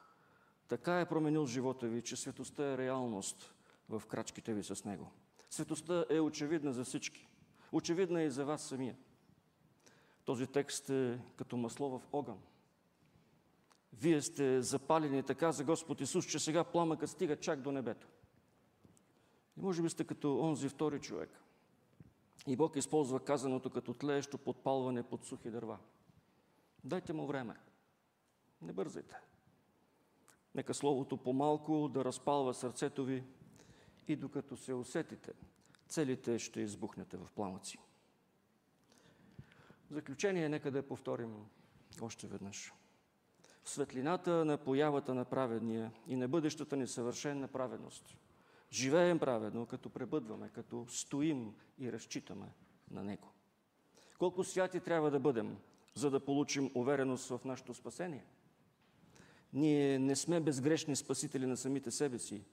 [0.67, 3.53] така е променил живота ви, че светостта е реалност
[3.89, 5.11] в крачките ви с Него.
[5.49, 7.27] Светостта е очевидна за всички.
[7.71, 8.95] Очевидна е и за вас самия.
[10.25, 12.38] Този текст е като масло в огън.
[13.94, 18.08] Вие сте запалени така за Господ Исус, че сега пламъкът стига чак до небето.
[19.58, 21.39] И може би сте като онзи втори човек.
[22.48, 25.78] И Бог използва казаното като тлеещо подпалване под сухи дърва.
[26.84, 27.56] Дайте му време.
[28.62, 29.16] Не бързайте.
[30.56, 33.24] Нека Словото по-малко да разпалва сърцето ви
[34.08, 35.34] и докато се усетите,
[35.88, 37.78] целите ще избухнете в пламъци.
[39.89, 41.46] В заключение, нека да повторим
[42.02, 42.74] още веднъж.
[43.64, 48.18] В светлината на появата на праведния и на бъдещата ни съвършенна праведност,
[48.72, 52.53] живеем праведно, като пребъдваме, като стоим и разчитаме
[52.91, 53.32] на Него.
[54.20, 55.57] Колко святи трябва да бъдем,
[55.93, 58.26] за да получим увереност в нашето спасение?
[59.53, 62.43] Ние не сме безгрешни спасители на самите себе си,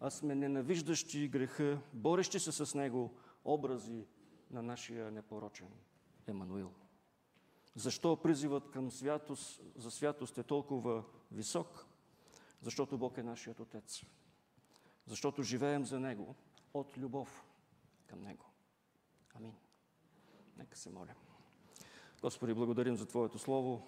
[0.00, 4.06] а сме ненавиждащи греха, борещи се с него образи
[4.50, 5.68] на нашия непорочен
[6.26, 6.70] Емануил.
[7.76, 11.86] Защо призивът към святост, за святост е толкова висок?
[12.62, 14.02] Защото Бог е нашият Отец.
[15.06, 16.34] Защото живеем за Него
[16.74, 17.44] от любов
[18.06, 18.44] към Него.
[19.34, 19.54] Амин.
[20.56, 21.14] Нека се молим.
[22.22, 23.86] Господи, благодарим за Твоето Слово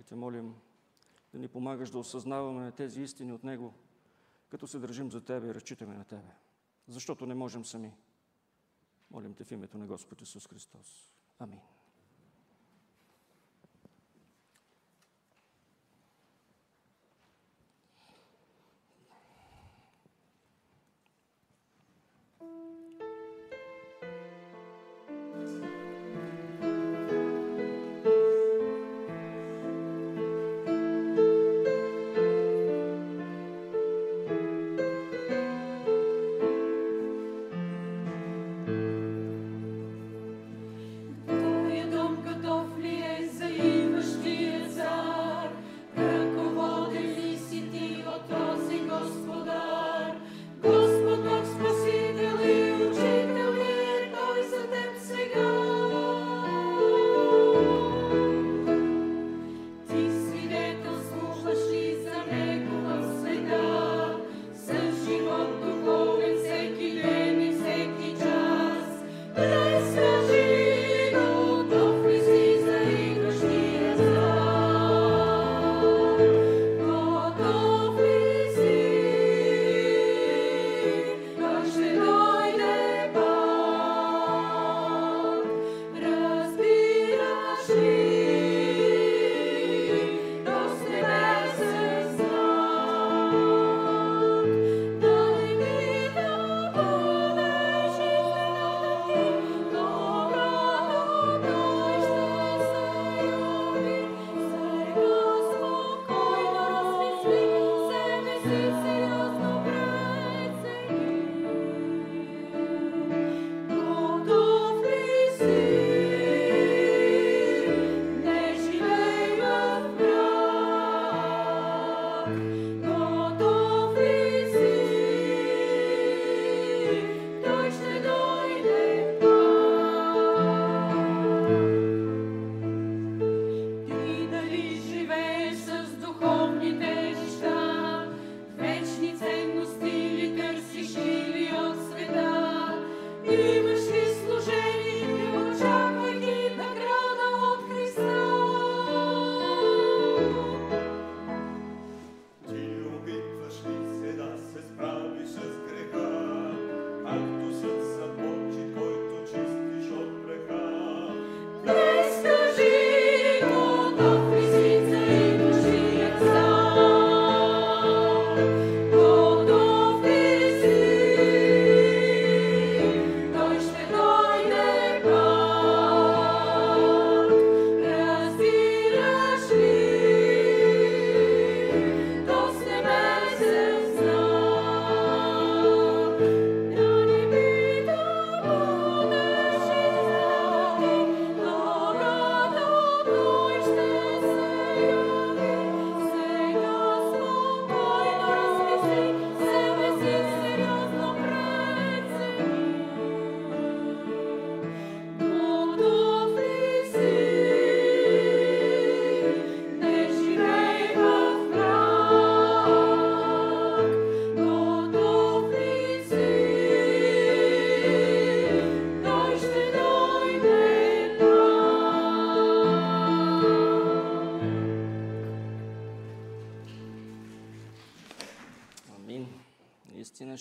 [0.00, 0.54] и Те молим
[1.32, 3.74] да ни помагаш да осъзнаваме тези истини от Него,
[4.48, 6.32] като се държим за Тебе и разчитаме на Тебе.
[6.88, 7.94] Защото не можем сами.
[9.10, 11.12] Молим Те в името на Господ Исус Христос.
[11.38, 11.60] Амин.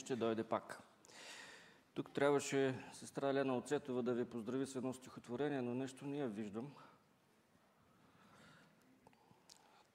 [0.08, 0.82] Ще дойде пак.
[1.94, 6.28] Тук трябваше сестра Елена Оцетова да ви поздрави с едно стихотворение, но нещо не я
[6.28, 6.72] виждам.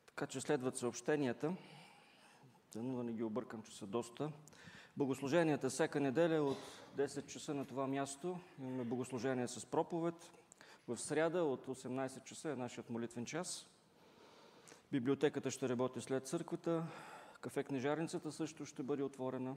[0.07, 1.55] Така че следват съобщенията.
[2.75, 4.33] Дано да не ги объркам, че са доста.
[4.97, 6.59] Богослуженията всяка неделя от
[6.97, 8.39] 10 часа на това място.
[8.59, 10.31] Имаме богослужение с проповед.
[10.89, 13.67] В сряда от 18 часа е нашият молитвен час.
[14.93, 16.87] Библиотеката ще работи след църквата.
[17.41, 19.57] Кафе книжарницата също ще бъде отворена.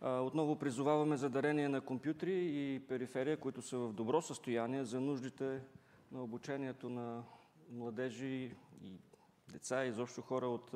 [0.00, 5.60] Отново призоваваме за дарение на компютри и периферия, които са в добро състояние за нуждите
[6.12, 7.22] на обучението на
[7.70, 8.98] младежи и
[9.52, 10.74] деца, и изобщо хора от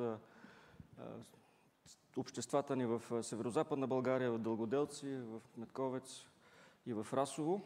[2.17, 6.25] обществата ни в Северо-Западна България, в Дългоделци, в Метковец
[6.85, 7.61] и в Расово.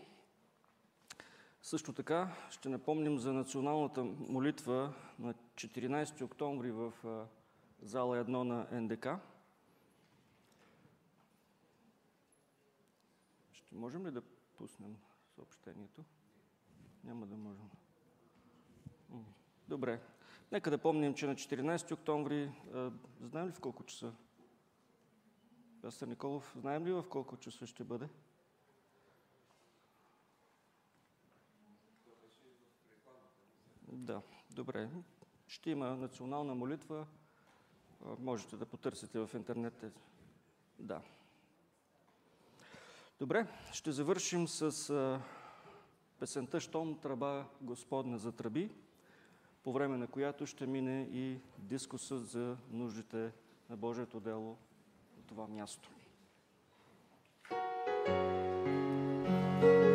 [1.62, 6.94] Също така ще напомним за националната молитва на 14 октомври в
[7.82, 9.08] зала 1 на НДК.
[13.76, 14.22] Ще можем ли да
[14.58, 14.98] пуснем
[15.36, 16.04] съобщението?
[17.04, 17.70] Няма да можем.
[19.68, 20.02] Добре.
[20.52, 22.52] Нека да помним, че на 14 октомври,
[23.22, 24.14] знаем ли в колко часа?
[25.82, 28.10] Пастор Николов, знаем ли в колко часа ще бъде?
[33.88, 34.22] Да,
[34.52, 34.90] добре.
[35.48, 37.08] Ще има национална молитва.
[38.20, 39.86] Можете да потърсите в интернет.
[40.80, 41.02] Да.
[43.20, 45.22] Добре, ще завършим с
[46.20, 48.72] песента «Щом тръба Господна за тръби»,
[49.64, 53.32] по време на която ще мине и дискуса за нуждите
[53.70, 54.58] на Божието дело
[55.18, 55.90] на това място.
[59.62, 59.95] Щом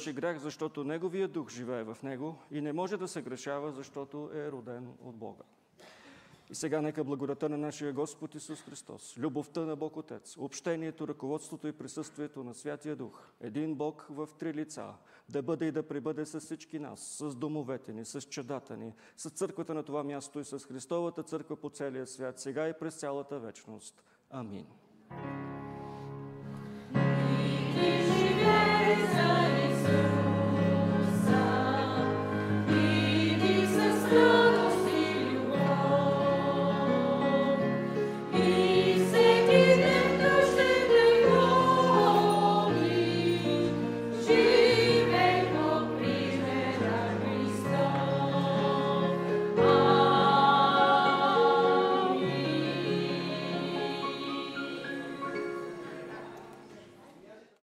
[0.00, 4.30] върши грях, защото Неговия дух живее в него и не може да се грешава, защото
[4.34, 5.42] е роден от Бога.
[6.50, 11.68] И сега нека благодата на нашия Господ Исус Христос, любовта на Бог Отец, общението, ръководството
[11.68, 14.94] и присъствието на Святия Дух, един Бог в три лица,
[15.28, 19.30] да бъде и да пребъде с всички нас, с домовете ни, с чадата ни, с
[19.30, 23.38] църквата на това място и с Христовата църква по целия свят, сега и през цялата
[23.38, 24.02] вечност.
[24.30, 24.66] Амин.
[27.74, 29.39] Ти живей